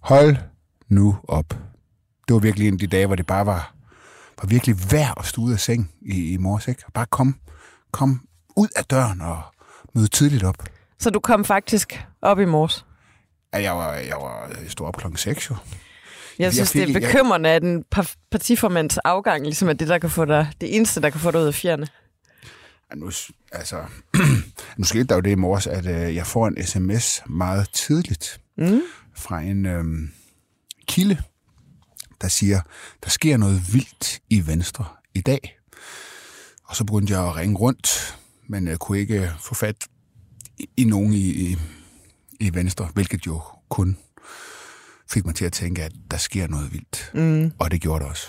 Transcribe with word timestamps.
Hold 0.00 0.36
nu 0.88 1.16
op. 1.28 1.48
Det 2.28 2.34
var 2.34 2.38
virkelig 2.38 2.68
en 2.68 2.74
af 2.74 2.78
de 2.78 2.86
dage, 2.86 3.06
hvor 3.06 3.16
det 3.16 3.26
bare 3.26 3.46
var, 3.46 3.74
var 4.42 4.46
virkelig 4.48 4.76
værd 4.92 5.14
at 5.16 5.26
stå 5.26 5.42
ud 5.42 5.52
af 5.52 5.60
seng 5.60 5.90
i, 6.02 6.32
i 6.32 6.36
morges. 6.36 6.68
Ikke? 6.68 6.82
Bare 6.94 7.06
kom, 7.06 7.36
kom 7.92 8.20
ud 8.56 8.68
af 8.76 8.84
døren 8.84 9.20
og 9.20 9.42
møde 9.94 10.08
tidligt 10.08 10.44
op. 10.44 10.56
Så 10.98 11.10
du 11.10 11.20
kom 11.20 11.44
faktisk 11.44 12.04
op 12.22 12.40
i 12.40 12.44
morges? 12.44 12.86
Ja, 13.52 13.62
jeg, 13.62 13.76
var, 13.76 13.92
jeg, 13.94 14.16
var, 14.20 14.48
jeg 14.62 14.70
stod 14.70 14.86
op 14.86 14.96
klokken 14.96 15.16
6 15.18 15.50
jo. 15.50 15.56
Jeg 16.38 16.52
synes, 16.52 16.72
fik- 16.72 16.86
det 16.88 16.96
er 16.96 17.00
bekymrende, 17.00 17.48
at 17.50 17.62
en 17.62 17.84
par- 17.90 18.14
partiformands 18.30 18.98
afgang 18.98 19.42
ligesom 19.44 19.68
er 19.68 19.72
det, 19.72 19.88
der 19.88 19.98
kan 19.98 20.10
få 20.10 20.24
dig, 20.24 20.52
det 20.60 20.76
eneste, 20.76 21.00
der 21.00 21.10
kan 21.10 21.20
få 21.20 21.30
dig 21.30 21.40
ud 21.40 21.46
af 21.46 21.54
fjerne. 21.54 21.86
Ja, 22.90 22.96
Nu, 22.96 23.10
altså, 23.52 23.76
nu 24.78 24.84
skete 24.84 25.04
der 25.04 25.14
jo 25.14 25.20
det 25.20 25.30
i 25.30 25.34
morges, 25.34 25.66
at 25.66 25.86
øh, 25.86 26.14
jeg 26.14 26.26
får 26.26 26.46
en 26.48 26.66
sms 26.66 27.22
meget 27.26 27.70
tidligt 27.72 28.40
Mm. 28.56 28.80
Fra 29.14 29.40
en 29.40 29.66
øh, 29.66 29.84
kilde, 30.86 31.22
der 32.20 32.28
siger, 32.28 32.60
der 33.04 33.10
sker 33.10 33.36
noget 33.36 33.72
vildt 33.72 34.22
i 34.30 34.46
Venstre 34.46 34.84
i 35.14 35.20
dag. 35.20 35.58
Og 36.64 36.76
så 36.76 36.84
begyndte 36.84 37.12
jeg 37.12 37.28
at 37.28 37.36
ringe 37.36 37.56
rundt, 37.56 38.18
men 38.48 38.68
jeg 38.68 38.78
kunne 38.78 38.98
ikke 38.98 39.32
få 39.40 39.54
fat 39.54 39.76
i, 40.58 40.68
i 40.76 40.84
nogen 40.84 41.12
i, 41.12 41.28
i, 41.30 41.56
i 42.40 42.54
Venstre, 42.54 42.88
hvilket 42.94 43.26
jo 43.26 43.42
kun 43.68 43.96
fik 45.10 45.24
mig 45.24 45.34
til 45.34 45.44
at 45.44 45.52
tænke, 45.52 45.82
at 45.82 45.92
der 46.10 46.16
sker 46.16 46.46
noget 46.46 46.72
vildt. 46.72 47.10
Mm. 47.14 47.52
Og 47.58 47.70
det 47.70 47.80
gjorde 47.80 48.04
det 48.04 48.10
også. 48.10 48.26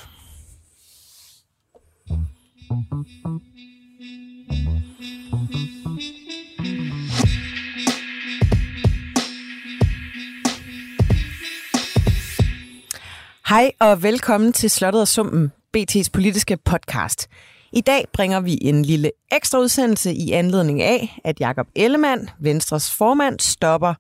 Hej 13.52 13.72
og 13.80 14.04
velkommen 14.04 14.54
til 14.54 14.70
Slottet 14.70 15.02
og 15.02 15.08
Sumpen, 15.08 15.52
BT's 15.78 16.10
politiske 16.14 16.58
podcast. 16.58 17.30
I 17.72 17.82
dag 17.82 18.06
bringer 18.14 18.40
vi 18.40 18.58
en 18.62 18.86
lille 18.86 19.12
ekstra 19.32 19.60
udsendelse 19.60 20.14
i 20.14 20.32
anledning 20.32 20.82
af, 20.82 21.20
at 21.24 21.40
Jakob 21.40 21.68
Ellemann, 21.76 22.30
Venstres 22.40 22.92
formand, 22.92 23.40
stopper. 23.40 23.94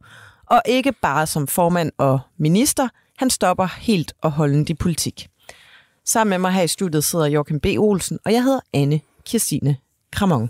Og 0.45 0.61
ikke 0.66 0.91
bare 0.91 1.27
som 1.27 1.47
formand 1.47 1.91
og 1.97 2.19
minister, 2.38 2.88
han 3.17 3.30
stopper 3.30 3.66
helt 3.66 4.13
og 4.21 4.31
holdent 4.31 4.69
i 4.69 4.73
politik. 4.73 5.27
Sammen 6.05 6.30
med 6.30 6.38
mig 6.38 6.52
her 6.52 6.63
i 6.63 6.67
studiet 6.67 7.03
sidder 7.03 7.25
Joachim 7.25 7.59
B. 7.59 7.65
Olsen, 7.77 8.19
og 8.25 8.33
jeg 8.33 8.43
hedder 8.43 8.59
Anne 8.73 8.99
Kirstine 9.25 9.77
Kramon. 10.11 10.49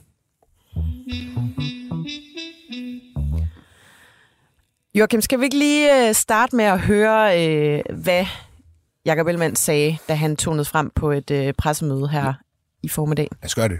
Joachim, 4.95 5.21
skal 5.21 5.39
vi 5.39 5.43
ikke 5.43 5.57
lige 5.57 6.07
øh, 6.07 6.15
starte 6.15 6.55
med 6.55 6.65
at 6.65 6.79
høre, 6.79 7.47
øh, 7.47 7.81
hvad 7.89 8.25
Jakob 9.05 9.27
Ellemann 9.27 9.55
sagde, 9.55 9.97
da 10.07 10.13
han 10.13 10.35
tonede 10.35 10.65
frem 10.65 10.89
på 10.95 11.11
et 11.11 11.31
øh, 11.31 11.53
pressemøde 11.53 12.09
her 12.09 12.33
i 12.83 12.89
formiddag. 12.89 13.27
Jeg 13.41 13.49
skal 13.49 13.61
gøre 13.61 13.69
det. 13.69 13.79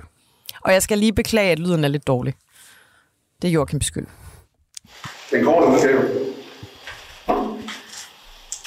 Og 0.61 0.73
jeg 0.73 0.83
skal 0.83 0.97
lige 0.97 1.13
beklage, 1.13 1.51
at 1.51 1.59
lyden 1.59 1.83
er 1.83 1.87
lidt 1.87 2.07
dårlig. 2.07 2.33
Det 3.41 3.47
er 3.47 3.51
Joachims 3.51 3.85
skyld. 3.85 4.07
Den 5.31 5.43
korte 5.43 5.67
udgave. 5.67 6.01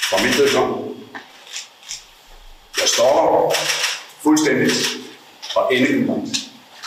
For 0.09 0.25
mit 0.25 0.37
vedkommende. 0.39 0.95
Jeg 2.81 2.87
står 2.87 3.53
fuldstændigt 4.23 4.73
og 5.55 5.73
endegyldigt 5.73 6.37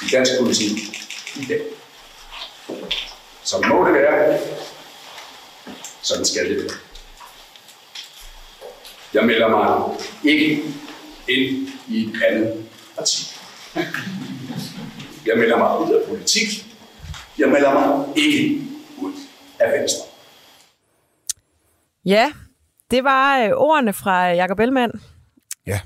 i 0.02 0.06
dansk 0.12 0.32
politik 0.40 0.72
i 1.36 1.44
dag. 1.48 1.62
Som 3.44 3.66
må 3.66 3.84
det 3.86 3.94
være, 3.94 4.38
sådan 6.02 6.24
skal 6.24 6.48
det 6.50 6.56
være. 6.64 6.87
Jeg 9.14 9.26
melder 9.26 9.48
mig 9.48 9.96
ikke 10.24 10.62
ind 11.28 11.68
i 11.88 12.04
et 12.04 12.22
andet 12.28 12.68
parti. 12.96 13.34
Jeg 15.26 15.38
melder 15.38 15.58
mig 15.58 15.80
ud 15.80 15.94
af 15.94 16.08
politik. 16.08 16.76
Jeg 17.38 17.48
melder 17.48 17.72
mig 17.72 18.16
ikke 18.16 18.62
ud 18.98 19.12
af 19.58 19.80
Venstre. 19.80 20.04
Ja, 22.04 22.32
det 22.90 23.04
var 23.04 23.38
øh, 23.38 23.50
ordene 23.54 23.92
fra 23.92 24.28
Jakob 24.28 24.60
Ellemann. 24.60 24.92
Ja. 25.66 25.80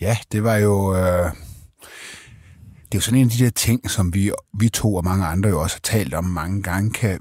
Ja, 0.00 0.16
det 0.32 0.44
var 0.44 0.56
jo... 0.56 0.94
Øh, 0.94 1.32
det 2.88 2.94
er 2.94 2.98
jo 2.98 3.00
sådan 3.00 3.18
en 3.18 3.26
af 3.26 3.30
de 3.30 3.44
der 3.44 3.50
ting, 3.50 3.90
som 3.90 4.14
vi, 4.14 4.32
vi 4.58 4.68
to 4.68 4.94
og 4.94 5.04
mange 5.04 5.26
andre 5.26 5.48
jo 5.48 5.60
også 5.60 5.76
har 5.76 5.98
talt 5.98 6.14
om 6.14 6.24
mange 6.24 6.62
gange. 6.62 6.90
Kan 6.90 7.20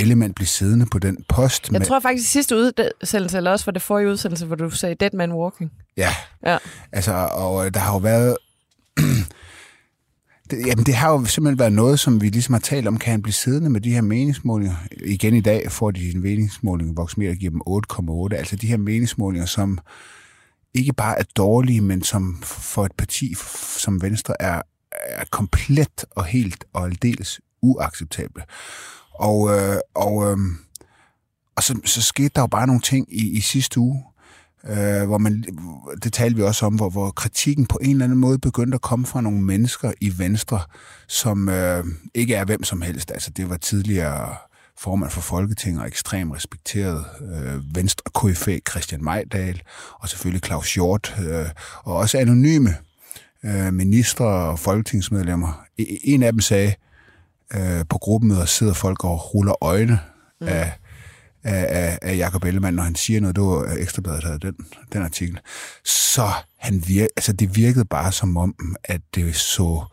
Ellemann 0.00 0.32
blive 0.34 0.46
siddende 0.46 0.86
på 0.86 0.98
den 0.98 1.18
post? 1.28 1.72
Jeg 1.72 1.86
tror 1.86 2.00
faktisk 2.00 2.30
sidste 2.30 2.56
udsendelse, 2.56 3.36
eller 3.36 3.50
også 3.50 3.64
var 3.64 3.72
det 3.72 3.82
forrige 3.82 4.08
udsendelse, 4.10 4.46
hvor 4.46 4.56
du 4.56 4.70
sagde 4.70 4.94
Dead 4.94 5.10
Man 5.12 5.32
Walking. 5.32 5.72
Ja, 5.96 6.14
Ja. 6.46 6.58
altså, 6.92 7.12
og 7.32 7.66
øh, 7.66 7.74
der 7.74 7.80
har 7.80 7.92
jo 7.92 7.98
været... 7.98 8.36
det, 10.50 10.66
jamen, 10.66 10.86
det 10.86 10.94
har 10.94 11.10
jo 11.12 11.24
simpelthen 11.24 11.58
været 11.58 11.72
noget, 11.72 12.00
som 12.00 12.20
vi 12.20 12.28
ligesom 12.28 12.52
har 12.52 12.60
talt 12.60 12.88
om. 12.88 12.98
Kan 12.98 13.10
han 13.10 13.22
blive 13.22 13.32
siddende 13.32 13.70
med 13.70 13.80
de 13.80 13.90
her 13.94 14.00
meningsmålinger? 14.00 14.74
Igen 15.04 15.34
i 15.34 15.40
dag 15.40 15.72
får 15.72 15.90
de 15.90 16.10
en 16.10 16.20
meningsmåling, 16.20 16.96
Voxmeter 16.96 17.34
giver 17.34 17.50
dem 17.50 17.60
8,8. 18.32 18.38
Altså 18.38 18.56
de 18.56 18.66
her 18.66 18.76
meningsmålinger, 18.76 19.46
som 19.46 19.78
ikke 20.74 20.92
bare 20.92 21.18
er 21.18 21.24
dårlige, 21.36 21.80
men 21.80 22.02
som 22.02 22.42
for 22.42 22.84
et 22.84 22.92
parti 22.98 23.34
som 23.78 24.02
Venstre 24.02 24.34
er, 24.42 24.62
er 24.92 25.24
komplet 25.30 26.04
og 26.10 26.24
helt 26.24 26.64
og 26.72 26.84
aldeles 26.84 27.40
uacceptable. 27.62 28.42
Og, 29.18 29.50
øh, 29.50 29.76
og, 29.94 30.30
øh, 30.30 30.38
og 31.56 31.62
så, 31.62 31.80
så 31.84 32.02
skete 32.02 32.30
der 32.34 32.40
jo 32.40 32.46
bare 32.46 32.66
nogle 32.66 32.82
ting 32.82 33.06
i, 33.14 33.30
i 33.30 33.40
sidste 33.40 33.80
uge, 33.80 34.04
øh, 34.68 35.06
hvor 35.06 35.18
man, 35.18 35.44
det 36.02 36.12
talte 36.12 36.36
vi 36.36 36.42
også 36.42 36.66
om, 36.66 36.74
hvor, 36.74 36.90
hvor 36.90 37.10
kritikken 37.10 37.66
på 37.66 37.78
en 37.82 37.90
eller 37.90 38.04
anden 38.04 38.18
måde 38.18 38.38
begyndte 38.38 38.74
at 38.74 38.80
komme 38.80 39.06
fra 39.06 39.20
nogle 39.20 39.42
mennesker 39.42 39.92
i 40.00 40.18
Venstre, 40.18 40.60
som 41.08 41.48
øh, 41.48 41.84
ikke 42.14 42.34
er 42.34 42.44
hvem 42.44 42.64
som 42.64 42.82
helst. 42.82 43.10
Altså 43.10 43.30
det 43.30 43.50
var 43.50 43.56
tidligere 43.56 44.36
formand 44.78 45.10
for 45.10 45.20
Folketinget 45.20 45.80
og 45.80 45.88
ekstremt 45.88 46.34
respekteret 46.34 47.04
øh, 47.20 47.76
venstre 47.76 48.10
KFA 48.14 48.58
Christian 48.70 49.04
Majdal, 49.04 49.62
og 50.00 50.08
selvfølgelig 50.08 50.44
Claus 50.44 50.74
Hjort, 50.74 51.16
øh, 51.28 51.46
og 51.84 51.96
også 51.96 52.18
anonyme 52.18 52.76
øh, 53.44 53.72
ministre 53.72 54.24
og 54.24 54.58
folketingsmedlemmer. 54.58 55.64
E- 55.80 56.00
En 56.02 56.22
af 56.22 56.32
dem 56.32 56.40
sagde, 56.40 56.74
øh, 57.54 57.84
på 57.88 57.98
gruppemøder 57.98 58.44
sidder 58.44 58.72
folk 58.72 59.04
og 59.04 59.34
ruller 59.34 59.64
øjne 59.64 60.00
mm. 60.40 60.46
af, 60.46 60.72
af, 61.44 61.98
af, 62.02 62.16
Jacob 62.16 62.44
Ellemann, 62.44 62.76
når 62.76 62.82
han 62.82 62.94
siger 62.94 63.20
noget. 63.20 63.36
Det 63.36 63.44
var 63.44 63.76
Ekstrabladet, 63.78 64.22
der 64.22 64.28
havde 64.28 64.40
den, 64.40 64.54
den 64.92 65.02
artikel. 65.02 65.40
Så 65.84 66.28
han 66.58 66.82
vir, 66.86 67.06
altså 67.16 67.32
det 67.32 67.56
virkede 67.56 67.84
bare 67.84 68.12
som 68.12 68.36
om, 68.36 68.54
at 68.84 69.00
det 69.14 69.36
så, 69.36 69.84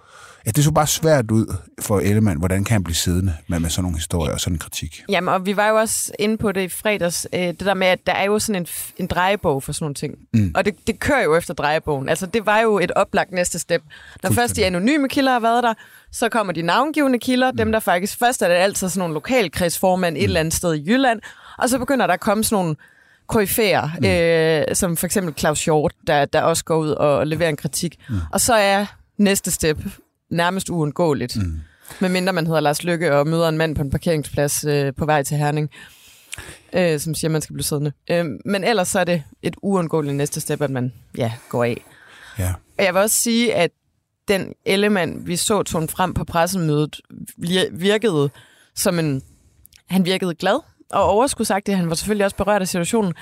ja, 0.46 0.52
det 0.52 0.64
så 0.64 0.72
bare 0.72 0.88
svært 0.88 1.32
ud 1.32 1.56
for 1.82 2.00
Ellemann. 2.00 2.40
Hvordan 2.40 2.64
kan 2.64 2.74
han 2.74 2.84
blive 2.84 2.96
siddende 2.96 3.34
med, 3.48 3.60
med 3.60 3.70
sådan 3.70 3.84
nogle 3.84 3.98
historier 3.98 4.34
og 4.34 4.40
sådan 4.40 4.56
en 4.56 4.60
kritik? 4.60 5.04
Jamen, 5.10 5.34
og 5.34 5.46
vi 5.46 5.58
var 5.58 5.70
jo 5.70 5.76
også 5.76 6.12
inde 6.20 6.38
på 6.38 6.52
det 6.52 6.62
i 6.62 6.70
fredags, 6.70 7.28
øh, 7.34 7.40
det 7.40 7.60
der 7.60 7.74
med, 7.74 7.88
at 7.88 8.00
der 8.08 8.14
er 8.14 8.24
jo 8.24 8.40
sådan 8.40 8.62
en, 8.62 8.68
en 8.98 9.08
drejebog 9.08 9.64
for 9.64 9.72
sådan 9.72 9.84
nogle 9.84 9.96
ting. 9.96 10.16
Mm. 10.34 10.52
Og 10.56 10.66
det, 10.66 10.76
det 10.88 11.00
kører 11.00 11.24
jo 11.24 11.36
efter 11.36 11.54
drejebogen. 11.54 12.10
Altså, 12.10 12.26
det 12.26 12.46
var 12.46 12.60
jo 12.60 12.80
et 12.80 12.92
oplagt 12.92 13.32
næste 13.32 13.60
step. 13.60 13.82
Når 14.24 14.32
først 14.32 14.56
de 14.56 14.66
anonyme 14.66 15.10
kilder 15.10 15.32
har 15.32 15.40
været 15.40 15.64
der, 15.64 15.74
så 16.12 16.30
kommer 16.30 16.54
de 16.54 16.62
navngivende 16.62 17.20
kilder, 17.20 17.52
mm. 17.52 17.58
dem 17.58 17.72
der 17.72 17.80
faktisk, 17.80 18.20
først 18.20 18.42
er 18.42 18.48
det 18.48 18.56
altid 18.56 18.90
sådan 18.90 19.00
nogle 19.00 19.14
lokalkredsformand 19.14 20.16
mm. 20.16 20.18
et 20.18 20.24
eller 20.24 20.40
andet 20.40 20.54
sted 20.54 20.74
i 20.74 20.84
Jylland, 20.88 21.22
og 21.58 21.70
så 21.70 21.80
begynder 21.80 22.08
der 22.08 22.14
at 22.14 22.20
komme 22.20 22.44
sådan 22.44 22.64
nogle 22.64 22.76
koryfærer, 23.28 23.90
mm. 24.00 24.70
øh, 24.70 24.76
som 24.76 24.98
for 24.98 25.06
eksempel 25.06 25.34
Claus 25.38 25.66
Hjort, 25.66 25.94
der, 26.08 26.26
der 26.26 26.42
også 26.42 26.64
går 26.64 26.78
ud 26.78 26.90
og 26.90 27.28
leverer 27.28 27.50
en 27.50 27.58
kritik. 27.58 27.96
Mm. 28.10 28.16
Og 28.32 28.42
så 28.42 28.54
er 28.54 28.86
næste 29.18 29.52
step 29.52 29.78
nærmest 30.34 30.70
uundgåeligt. 30.70 31.38
Mm. 31.38 31.60
Medmindre 32.00 32.34
man 32.34 32.48
hedder 32.48 32.60
Lars 32.60 32.84
Lykke 32.84 33.16
og 33.16 33.28
møder 33.28 33.50
en 33.50 33.58
mand 33.58 33.76
på 33.76 33.82
en 33.82 33.90
parkeringsplads 33.90 34.66
øh, 34.66 34.94
på 34.98 35.06
vej 35.06 35.24
til 35.24 35.38
Herning, 35.38 35.70
øh, 36.74 37.00
som 37.00 37.16
siger, 37.16 37.30
at 37.30 37.32
man 37.32 37.42
skal 37.42 37.54
blive 37.54 37.64
siddende. 37.64 37.92
Øh, 38.10 38.26
men 38.46 38.64
ellers 38.64 38.88
så 38.88 39.00
er 39.00 39.04
det 39.04 39.24
et 39.42 39.56
uundgåeligt 39.62 40.16
næste 40.16 40.42
step, 40.42 40.62
at 40.62 40.70
man 40.70 40.94
ja, 41.18 41.34
går 41.50 41.64
af. 41.64 41.86
Ja. 42.40 42.54
Og 42.78 42.84
jeg 42.84 42.94
vil 42.94 43.02
også 43.02 43.16
sige, 43.16 43.56
at 43.56 43.72
den 44.28 44.54
element, 44.66 45.28
vi 45.28 45.36
så 45.36 45.64
tone 45.64 45.88
frem 45.88 46.14
på 46.14 46.24
pressemødet, 46.24 47.02
vir- 47.38 47.70
virkede 47.72 48.30
som 48.76 49.00
en... 49.00 49.22
Han 49.90 50.06
virkede 50.06 50.36
glad 50.36 50.60
og 50.92 51.04
overskudsagtig. 51.04 51.78
Han 51.78 51.90
var 51.90 51.96
selvfølgelig 51.96 52.26
også 52.26 52.38
berørt 52.38 52.62
af 52.62 52.68
situationen. 52.68 53.14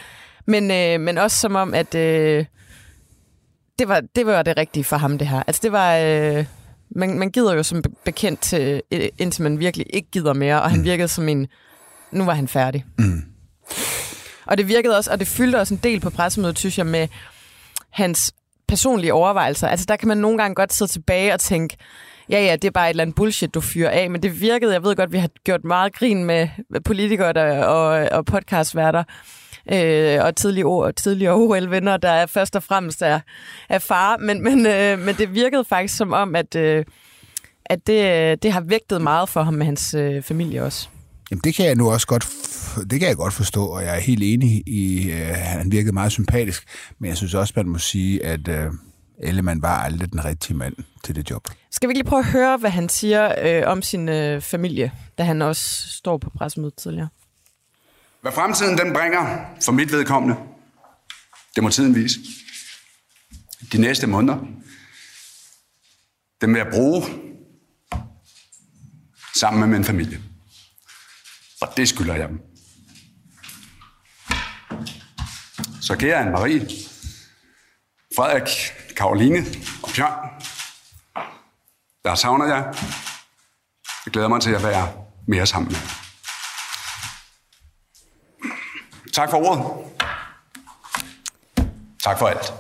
Men, 0.46 0.72
øh, 0.72 1.00
men 1.00 1.18
også 1.18 1.38
som 1.38 1.56
om, 1.56 1.74
at 1.74 1.96
øh, 1.96 2.46
det, 3.80 3.88
var, 3.88 4.02
det 4.16 4.26
var 4.26 4.44
det 4.44 4.58
rigtige 4.58 4.84
for 4.84 4.98
ham, 4.98 5.18
det 5.18 5.28
her. 5.28 5.44
Altså 5.48 5.60
det 5.64 5.72
var... 5.72 5.98
Øh, 5.98 6.46
man, 6.96 7.20
man 7.20 7.30
gider 7.30 7.54
jo 7.54 7.64
som 7.64 7.82
be- 7.82 7.90
bekendt 8.06 8.42
til, 8.42 8.82
indtil 9.18 9.44
man 9.44 9.60
virkelig 9.60 9.86
ikke 9.94 10.12
gider 10.12 10.34
mere, 10.34 10.62
og 10.62 10.72
han 10.72 10.84
virkede 10.84 11.08
som 11.08 11.30
en... 11.30 11.48
Nu 12.12 12.26
var 12.26 12.34
han 12.34 12.48
færdig. 12.48 12.86
Mm. 12.98 13.24
Og 14.46 14.58
det 14.58 14.68
virkede 14.68 14.98
også, 14.98 15.12
og 15.12 15.20
det 15.20 15.28
fyldte 15.28 15.60
også 15.60 15.74
en 15.74 15.80
del 15.84 16.00
på 16.00 16.10
pressemødet, 16.10 16.60
synes 16.60 16.78
jeg, 16.78 16.86
med 16.86 17.08
hans 17.90 18.34
personlige 18.68 19.14
overvejelser. 19.14 19.68
Altså 19.68 19.86
der 19.86 19.96
kan 19.96 20.08
man 20.08 20.18
nogle 20.18 20.38
gange 20.38 20.56
godt 20.56 20.74
sidde 20.74 20.92
tilbage 20.92 21.34
og 21.34 21.40
tænke, 21.40 21.78
ja 22.30 22.42
ja, 22.46 22.56
det 22.56 22.66
er 22.66 22.72
bare 22.72 22.88
et 22.88 22.90
eller 22.90 23.04
andet 23.04 23.16
bullshit, 23.16 23.54
du 23.54 23.62
fyrer 23.62 23.90
af, 23.90 24.10
men 24.10 24.24
det 24.24 24.42
virkede, 24.42 24.74
jeg 24.74 24.84
ved 24.84 24.96
godt, 24.96 25.12
vi 25.12 25.18
har 25.18 25.30
gjort 25.44 25.64
meget 25.64 25.94
grin 25.94 26.26
med 26.26 26.48
politikere 26.86 27.34
der, 27.34 27.66
og, 27.66 28.10
og 28.12 28.26
podcastværter, 28.26 29.04
øh, 29.74 30.26
og 30.26 30.36
tidligere, 30.36 30.84
og 30.84 30.96
tidligere 30.96 31.34
OL-vinder, 31.34 31.98
der 31.98 32.10
er 32.10 32.26
først 32.26 32.56
og 32.56 32.64
fremmest 32.64 33.02
er, 33.02 33.20
er 33.70 33.80
far. 33.80 34.18
Men, 34.18 34.44
men, 34.44 34.66
øh, 34.66 35.00
men 35.00 35.16
det 35.16 35.34
virkede 35.34 35.66
faktisk 35.66 35.98
som 35.98 36.14
om, 36.14 36.36
at, 36.36 36.56
øh, 36.56 36.86
at 37.66 37.88
det, 37.88 38.44
det 38.44 38.52
har 38.52 38.62
vægtet 38.62 39.02
meget 39.02 39.30
for 39.30 39.44
ham 39.44 39.54
med 39.54 39.66
hans 39.66 39.94
øh, 39.94 40.22
familie 40.22 40.64
også. 40.64 40.88
Jamen, 41.32 41.42
det 41.44 41.56
kan 41.56 41.66
jeg 41.66 41.76
nu 41.76 41.92
også 41.92 42.08
godt, 42.08 42.28
det 42.90 43.00
kan 43.00 43.10
jeg 43.10 43.16
godt 43.16 43.34
forstå, 43.34 43.66
og 43.66 43.84
jeg 43.84 43.96
er 43.96 44.00
helt 44.00 44.24
enig 44.24 44.68
i, 44.68 45.12
at 45.12 45.38
han 45.38 45.72
virkede 45.72 45.94
meget 45.94 46.12
sympatisk, 46.12 46.64
men 47.00 47.10
jeg 47.10 47.18
synes 47.18 47.34
også, 47.34 47.54
man 47.56 47.68
må 47.68 47.78
sige, 47.78 48.26
at 48.26 48.48
uh, 48.48 48.74
Ellemann 49.24 49.62
var 49.62 49.80
aldrig 49.80 50.12
den 50.12 50.26
rigtige 50.26 50.58
mand 50.58 50.76
til 51.04 51.16
det 51.16 51.30
job. 51.30 51.48
Skal 51.72 51.90
vi 51.90 51.94
lige 51.94 52.04
prøve 52.04 52.20
at 52.20 52.26
høre, 52.26 52.58
hvad 52.58 52.70
han 52.70 52.90
siger 52.90 53.36
øh, 53.42 53.64
om 53.66 53.82
sin 53.82 54.10
øh, 54.10 54.42
familie, 54.42 54.92
da 55.18 55.24
han 55.24 55.42
også 55.42 55.90
står 55.90 56.18
på 56.18 56.30
pressemødet 56.30 56.76
tidligere? 56.76 57.08
Hvad 58.22 58.32
fremtiden 58.32 58.78
den 58.78 58.94
bringer 58.94 59.46
for 59.66 59.72
mit 59.72 59.92
vedkommende, 59.92 60.38
det 61.56 61.64
må 61.64 61.70
tiden 61.70 61.96
vise. 61.96 62.20
De 63.72 63.78
næste 63.78 64.08
måneder, 64.08 64.38
dem 66.42 66.54
vil 66.54 66.60
jeg 66.60 66.68
bruge 66.72 67.04
sammen 69.36 69.60
med 69.60 69.78
min 69.78 69.86
familie. 69.86 70.22
Og 71.62 71.68
det 71.78 71.90
skylder 71.90 72.16
jeg 72.16 72.30
dem. 72.30 72.40
Så 75.82 75.96
kære 76.00 76.20
Anne-Marie, 76.22 76.90
Frederik, 78.16 78.50
Karoline 78.98 79.46
og 79.84 79.90
Bjørn, 79.96 80.44
der 82.04 82.16
savner 82.16 82.46
jeg. 82.46 82.74
Jeg 84.06 84.14
glæder 84.14 84.28
mig 84.28 84.42
til 84.42 84.52
at 84.52 84.64
være 84.64 84.94
mere 85.28 85.48
sammen 85.48 85.72
med 85.72 85.80
jer. 85.80 86.01
Tak 89.14 89.30
for 89.30 89.38
ordet. 89.38 89.64
Tak 92.04 92.20
for 92.20 92.28
alt. 92.28 92.54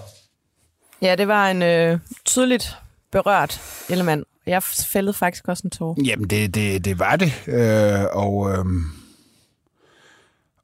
Ja, 1.01 1.15
det 1.15 1.27
var 1.27 1.51
en 1.51 1.61
øh, 1.61 1.99
tydeligt 2.25 2.75
berørt 3.11 3.61
element. 3.89 4.27
Jeg 4.45 4.63
fældede 4.63 5.13
faktisk 5.13 5.47
også 5.47 5.61
en 5.65 5.71
tår. 5.71 5.97
Jamen, 6.05 6.29
det, 6.29 6.55
det, 6.55 6.85
det 6.85 6.99
var 6.99 7.15
det. 7.15 7.33
Øh, 7.47 8.03
og 8.13 8.51
øh, 8.51 8.65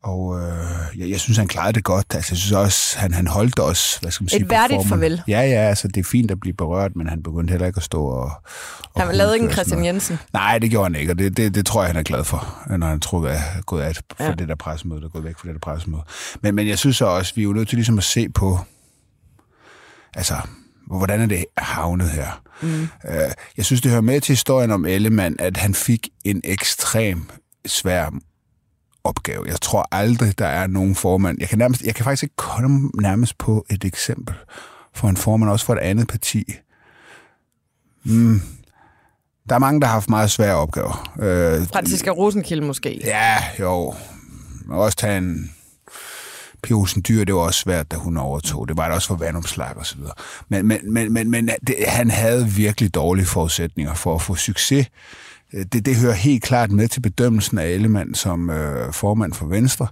og 0.08 0.40
øh, 0.40 1.00
jeg, 1.00 1.10
jeg 1.10 1.20
synes, 1.20 1.38
han 1.38 1.48
klarede 1.48 1.74
det 1.74 1.84
godt. 1.84 2.06
Altså, 2.16 2.32
jeg 2.32 2.38
synes 2.38 2.52
også, 2.52 3.00
han, 3.00 3.14
han 3.14 3.28
holdt 3.28 3.60
os, 3.60 3.98
hvad 4.02 4.12
skal 4.12 4.24
man 4.24 4.30
sige, 4.30 4.42
Et 4.42 4.50
værdigt 4.50 4.88
farvel. 4.88 5.22
Ja, 5.28 5.42
ja, 5.42 5.62
altså 5.70 5.88
det 5.88 5.98
er 5.98 6.04
fint 6.04 6.32
at 6.32 6.40
blive 6.40 6.54
berørt, 6.54 6.96
men 6.96 7.10
han 7.10 7.24
begyndte 7.24 7.52
heller 7.52 7.68
ikke 7.68 7.78
at 7.78 7.84
stå 7.84 8.06
og... 8.06 8.32
og 8.94 9.02
han 9.02 9.16
lavede 9.16 9.36
ikke 9.36 9.46
en 9.46 9.52
Christian 9.52 9.86
Jensen. 9.86 10.20
Nej, 10.34 10.60
det 10.60 10.70
gjorde 10.70 10.86
han 10.86 10.96
ikke, 10.96 11.12
og 11.12 11.18
det, 11.18 11.38
det, 11.38 11.56
det 11.56 11.66
tror 11.66 11.82
jeg, 11.82 11.90
han 11.90 11.96
er 11.96 12.04
glad 12.04 12.24
for, 12.24 12.68
når 12.78 12.88
han 12.88 13.00
tror, 13.00 13.28
at 13.28 13.36
er 13.36 13.62
gået 13.62 13.82
af 13.82 13.96
for 13.96 14.24
ja. 14.24 14.32
det 14.32 14.48
der 14.48 14.56
pressemøde, 14.56 15.02
der 15.02 15.08
er 15.08 15.12
gået 15.12 15.24
væk 15.24 15.38
fra 15.38 15.48
det 15.48 15.54
der 15.54 15.72
pressemøde. 15.72 16.04
Men, 16.42 16.56
men 16.56 16.68
jeg 16.68 16.78
synes 16.78 17.02
også, 17.02 17.36
vi 17.36 17.42
er 17.42 17.46
jo 17.46 17.54
nødt 17.54 17.70
til 17.70 17.76
ligesom 17.76 17.98
at 17.98 18.04
se 18.04 18.30
på, 18.30 18.60
altså, 20.16 20.36
hvordan 20.88 21.22
er 21.22 21.26
det 21.26 21.46
havnet 21.58 22.10
her? 22.10 22.42
Mm. 22.62 22.82
Uh, 22.82 23.12
jeg 23.58 23.66
synes, 23.66 23.82
det 23.82 23.92
hører 23.92 24.02
med 24.02 24.22
til 24.22 24.32
historien 24.32 24.72
om 24.72 24.86
Ellemann, 24.86 25.36
at 25.40 25.58
han 25.58 25.74
fik 25.74 26.10
en 26.26 26.42
ekstrem 26.44 27.30
svær 27.66 28.10
opgave. 29.08 29.44
Jeg 29.48 29.62
tror 29.62 29.88
aldrig, 29.92 30.40
der 30.40 30.46
er 30.46 30.68
nogen 30.68 30.96
formand. 30.96 31.38
Jeg 31.40 31.50
kan, 31.50 31.58
nærmest, 31.58 31.82
jeg 31.82 31.96
kan 31.96 32.04
faktisk 32.04 32.24
ikke 32.24 32.36
komme 32.36 32.92
nærmest 33.02 33.38
på 33.38 33.66
et 33.70 33.84
eksempel 33.84 34.36
for 34.94 35.08
en 35.08 35.18
formand, 35.18 35.52
også 35.52 35.66
for 35.66 35.74
et 35.74 35.80
andet 35.80 36.08
parti. 36.08 36.46
Mm. 38.04 38.42
Der 39.50 39.56
er 39.56 39.60
mange, 39.60 39.82
der 39.82 39.88
har 39.88 39.94
haft 39.94 40.10
meget 40.10 40.32
svære 40.32 40.56
opgaver. 40.56 41.14
Øh, 41.20 41.68
Franziska 41.68 42.10
Rosenkilde 42.10 42.66
måske? 42.66 43.02
Ja, 43.04 43.36
jo. 43.60 43.94
Man 44.66 44.78
også 44.78 44.98
tage 44.98 45.18
en 45.18 45.52
Pia 46.64 47.02
Dyr, 47.08 47.24
det 47.24 47.36
var 47.36 47.42
også 47.42 47.60
svært, 47.60 47.92
da 47.92 47.96
hun 47.96 48.18
overtog. 48.18 48.68
Det 48.68 48.78
var 48.78 48.86
det 48.86 48.96
også 48.96 49.08
for 49.08 49.16
vandomslag 49.16 49.78
og 49.78 49.86
så 49.86 49.96
videre. 49.96 50.14
Men, 50.50 50.68
men, 50.68 50.94
men, 50.94 51.14
men, 51.14 51.32
men 51.32 51.50
det, 51.68 51.76
han 51.88 52.10
havde 52.10 52.48
virkelig 52.48 52.96
dårlige 52.96 53.26
forudsætninger 53.26 53.94
for 53.94 54.16
at 54.16 54.22
få 54.22 54.36
succes 54.36 54.88
Øh, 55.54 55.66
det, 55.74 55.86
det 55.86 55.96
hører 55.96 56.14
helt 56.14 56.44
klart 56.44 56.72
med 56.72 56.88
til 56.88 57.00
bedømmelsen 57.00 57.58
af 57.58 57.68
Ellemann 57.68 58.16
som 58.16 58.50
øh, 58.50 58.94
formand 58.94 59.34
for 59.34 59.46
Venstre, 59.46 59.88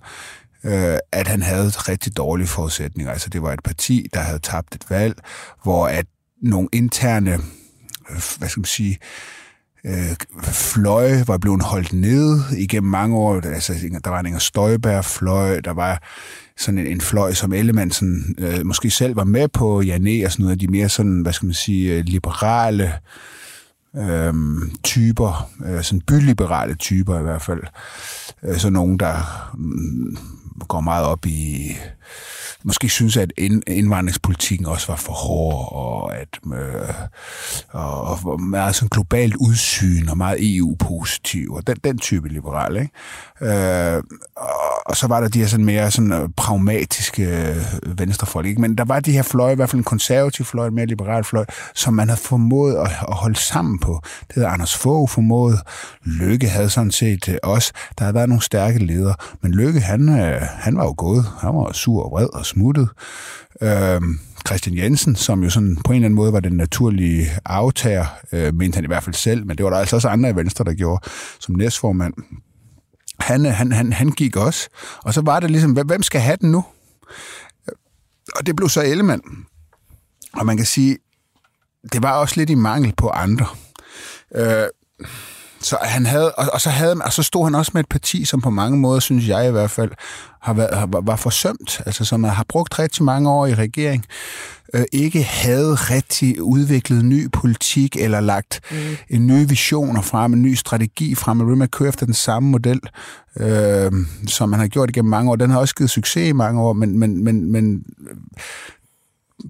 øh, 0.63 0.97
at 1.11 1.27
han 1.27 1.41
havde 1.41 1.69
rigtig 1.69 2.17
dårlige 2.17 2.47
forudsætninger. 2.47 3.11
Altså 3.11 3.29
det 3.29 3.41
var 3.41 3.53
et 3.53 3.63
parti, 3.63 4.07
der 4.13 4.19
havde 4.19 4.39
tabt 4.39 4.75
et 4.75 4.85
valg, 4.89 5.15
hvor 5.63 5.87
at 5.87 6.05
nogle 6.41 6.69
interne, 6.71 7.33
øh, 8.09 8.21
hvad 8.37 8.49
skal 8.49 8.59
man 8.59 8.65
sige, 8.65 8.97
øh, 9.85 10.15
fløje 10.43 11.27
var 11.27 11.37
blevet 11.37 11.63
holdt 11.63 11.93
nede 11.93 12.43
igennem 12.57 12.91
mange 12.91 13.15
år. 13.15 13.41
Altså, 13.41 13.73
der 14.03 14.09
var 14.09 14.19
en 14.19 14.25
Inger 14.25 14.39
Støjberg-fløj, 14.39 15.59
der 15.59 15.73
var 15.73 16.03
sådan 16.57 16.77
en, 16.77 16.87
en 16.87 17.01
fløj, 17.01 17.33
som 17.33 17.53
Ellemann 17.53 17.91
sådan, 17.91 18.35
øh, 18.37 18.65
måske 18.65 18.89
selv 18.89 19.15
var 19.15 19.23
med 19.23 19.47
på, 19.47 19.81
Janne 19.81 20.25
og 20.25 20.31
sådan 20.31 20.43
noget 20.43 20.55
af 20.55 20.59
de 20.59 20.67
mere 20.67 20.89
sådan, 20.89 21.21
hvad 21.21 21.33
skal 21.33 21.45
man 21.45 21.53
sige, 21.53 21.93
øh, 21.93 22.03
liberale 22.05 22.93
øh, 23.97 24.33
typer, 24.83 25.49
øh, 25.65 25.83
sådan 25.83 26.01
byliberale 26.01 26.75
typer 26.75 27.19
i 27.19 27.23
hvert 27.23 27.41
fald. 27.41 27.61
Øh, 28.43 28.57
så 28.57 28.69
nogen, 28.69 28.99
der 28.99 29.15
øh, 29.59 30.17
går 30.67 30.81
meget 30.81 31.05
op 31.05 31.25
i 31.25 31.71
måske 32.65 32.89
synes, 32.89 33.17
at 33.17 33.33
indvandringspolitikken 33.67 34.67
også 34.67 34.87
var 34.87 34.95
for 34.95 35.13
hård, 35.13 35.73
og 35.73 36.17
at 36.17 36.27
øh, 36.53 36.93
og, 37.69 38.19
og 38.25 38.41
meget 38.41 38.75
sådan 38.75 38.89
globalt 38.89 39.35
udsyn, 39.35 40.07
og 40.09 40.17
meget 40.17 40.57
EU-positiv, 40.57 41.53
og 41.53 41.67
den, 41.67 41.75
den 41.83 41.97
type 41.97 42.29
liberal, 42.29 42.75
ikke? 42.77 42.91
Øh, 43.41 44.03
og, 44.35 44.85
og 44.85 44.95
så 44.95 45.07
var 45.07 45.19
der 45.19 45.27
de 45.27 45.39
her 45.39 45.47
sådan 45.47 45.65
mere 45.65 45.91
sådan 45.91 46.11
øh, 46.11 46.29
pragmatiske 46.37 47.23
øh, 47.23 47.97
venstrefolk, 47.99 48.47
ikke? 48.47 48.61
Men 48.61 48.77
der 48.77 48.85
var 48.85 48.99
de 48.99 49.11
her 49.11 49.23
fløje, 49.23 49.53
i 49.53 49.55
hvert 49.55 49.69
fald 49.69 49.79
en 49.79 49.83
konservativ 49.83 50.45
fløj, 50.45 50.67
en 50.67 50.75
mere 50.75 50.85
liberal 50.85 51.23
fløj, 51.23 51.45
som 51.75 51.93
man 51.93 52.09
havde 52.09 52.21
formået 52.21 52.75
at, 52.75 52.91
at 53.07 53.13
holde 53.13 53.39
sammen 53.39 53.79
på. 53.79 54.01
Det 54.27 54.35
havde 54.35 54.47
Anders 54.47 54.77
Fogh 54.77 55.09
formået. 55.09 55.59
Lykke 56.03 56.49
havde 56.49 56.69
sådan 56.69 56.91
set 56.91 57.29
øh, 57.29 57.37
også. 57.43 57.71
Der 57.97 58.03
havde 58.03 58.15
været 58.15 58.29
nogle 58.29 58.43
stærke 58.43 58.85
ledere, 58.85 59.15
men 59.41 59.51
Lykke, 59.51 59.79
han, 59.79 60.09
han 60.45 60.77
var 60.77 60.83
jo 60.83 60.93
gået. 60.97 61.25
Han 61.39 61.55
var 61.55 61.71
sur 61.71 62.03
og 62.03 62.11
vred 62.11 62.33
og 62.33 62.45
smuttet. 62.45 62.89
Øh, 63.61 64.01
Christian 64.47 64.77
Jensen, 64.77 65.15
som 65.15 65.43
jo 65.43 65.49
sådan 65.49 65.77
på 65.85 65.91
en 65.91 65.95
eller 65.95 66.05
anden 66.05 66.15
måde 66.15 66.33
var 66.33 66.39
den 66.39 66.53
naturlige 66.53 67.27
aftager, 67.45 68.05
øh, 68.31 68.53
mente 68.53 68.75
han 68.75 68.83
i 68.83 68.87
hvert 68.87 69.03
fald 69.03 69.15
selv, 69.15 69.45
men 69.45 69.57
det 69.57 69.63
var 69.63 69.69
der 69.69 69.77
altså 69.77 69.95
også 69.95 70.07
andre 70.07 70.29
i 70.29 70.35
Venstre, 70.35 70.65
der 70.65 70.73
gjorde 70.73 71.05
som 71.39 71.55
næstformand. 71.55 72.13
Han, 73.19 73.45
øh, 73.45 73.51
han, 73.51 73.71
han, 73.71 73.93
han 73.93 74.09
gik 74.09 74.35
også, 74.35 74.69
og 74.97 75.13
så 75.13 75.21
var 75.21 75.39
det 75.39 75.51
ligesom, 75.51 75.71
hvem 75.71 76.03
skal 76.03 76.21
have 76.21 76.37
den 76.41 76.51
nu? 76.51 76.65
Og 78.35 78.45
det 78.45 78.55
blev 78.55 78.69
så 78.69 78.81
Ellemann. 78.81 79.21
Og 80.33 80.45
man 80.45 80.57
kan 80.57 80.65
sige, 80.65 80.97
det 81.93 82.03
var 82.03 82.11
også 82.11 82.33
lidt 82.37 82.49
i 82.49 82.55
mangel 82.55 82.93
på 82.97 83.09
andre. 83.09 83.45
Øh, 84.35 84.67
så 85.65 85.77
han 85.81 86.05
havde, 86.05 86.31
og, 86.31 86.45
og, 86.53 86.61
så 86.61 86.69
havde, 86.69 86.95
og 87.05 87.13
så 87.13 87.23
stod 87.23 87.45
han 87.45 87.55
også 87.55 87.71
med 87.73 87.79
et 87.79 87.89
parti, 87.89 88.25
som 88.25 88.41
på 88.41 88.49
mange 88.49 88.77
måder, 88.77 88.99
synes 88.99 89.27
jeg 89.27 89.47
i 89.47 89.51
hvert 89.51 89.71
fald, 89.71 89.91
har 90.41 90.53
været, 90.53 90.77
har, 90.77 90.89
var 91.03 91.15
forsømt, 91.15 91.81
altså 91.85 92.05
som 92.05 92.23
har 92.23 92.45
brugt 92.49 92.79
rigtig 92.79 93.03
mange 93.03 93.29
år 93.29 93.45
i 93.47 93.55
regering, 93.55 94.05
øh, 94.73 94.85
ikke 94.91 95.23
havde 95.23 95.75
rigtig 95.75 96.41
udviklet 96.41 97.05
ny 97.05 97.31
politik 97.31 97.95
eller 97.95 98.19
lagt 98.19 98.61
mm. 98.71 98.77
en 99.09 99.27
ny 99.27 99.47
vision 99.47 100.03
frem, 100.03 100.33
en 100.33 100.41
ny 100.41 100.53
strategi 100.53 101.15
frem, 101.15 101.37
man 101.37 101.67
kører 101.67 101.89
efter 101.89 102.05
den 102.05 102.15
samme 102.15 102.49
model, 102.49 102.79
øh, 103.39 103.91
som 104.27 104.49
man 104.49 104.59
har 104.59 104.67
gjort 104.67 104.89
igennem 104.89 105.09
mange 105.09 105.31
år. 105.31 105.35
Den 105.35 105.49
har 105.49 105.59
også 105.59 105.75
givet 105.75 105.89
succes 105.89 106.29
i 106.29 106.31
mange 106.31 106.61
år, 106.61 106.73
men, 106.73 106.99
men, 106.99 107.23
men, 107.23 107.51
men 107.51 107.83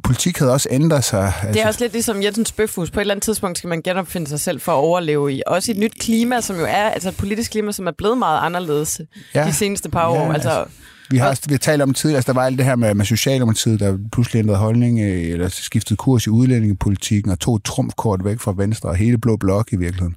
politik 0.03 0.37
havde 0.37 0.51
også 0.51 0.69
ændret 0.71 1.03
sig. 1.03 1.25
Altså. 1.25 1.47
Det 1.53 1.61
er 1.61 1.67
også 1.67 1.79
lidt 1.83 1.93
ligesom 1.93 2.23
Jensens 2.23 2.51
Bøfhus. 2.51 2.91
På 2.91 2.99
et 2.99 3.01
eller 3.01 3.13
andet 3.13 3.23
tidspunkt 3.23 3.57
skal 3.57 3.67
man 3.67 3.81
genopfinde 3.81 4.27
sig 4.27 4.39
selv 4.39 4.61
for 4.61 4.71
at 4.71 4.75
overleve 4.75 5.33
i. 5.33 5.41
Også 5.47 5.71
et 5.71 5.77
nyt 5.77 5.93
klima, 5.99 6.41
som 6.41 6.59
jo 6.59 6.65
er 6.65 6.89
altså 6.89 7.09
et 7.09 7.17
politisk 7.17 7.51
klima, 7.51 7.71
som 7.71 7.87
er 7.87 7.91
blevet 7.97 8.17
meget 8.17 8.39
anderledes 8.41 9.01
ja. 9.35 9.45
de 9.47 9.53
seneste 9.53 9.89
par 9.89 10.07
år. 10.07 10.25
Ja, 10.25 10.33
altså, 10.33 10.49
altså 10.49 10.71
vi 11.09 11.17
har, 11.17 11.39
vi 11.47 11.53
har 11.53 11.59
talt 11.59 11.81
om 11.81 11.93
tidligere, 11.93 12.17
altså 12.17 12.33
der 12.33 12.39
var 12.39 12.45
alt 12.45 12.57
det 12.57 12.65
her 12.65 12.75
med, 12.75 12.93
med 12.93 13.05
Socialdemokratiet, 13.05 13.79
der 13.79 13.97
pludselig 14.11 14.39
ændrede 14.39 14.59
holdning, 14.59 14.99
øh, 14.99 15.29
eller 15.29 15.47
skiftede 15.49 15.97
kurs 15.97 16.25
i 16.25 16.29
udlændingepolitikken, 16.29 17.31
og 17.31 17.39
tog 17.39 17.63
trumfkort 17.63 18.25
væk 18.25 18.39
fra 18.39 18.53
Venstre, 18.57 18.89
og 18.89 18.95
hele 18.95 19.17
Blå 19.17 19.37
Blok 19.37 19.73
i 19.73 19.75
virkeligheden. 19.75 20.15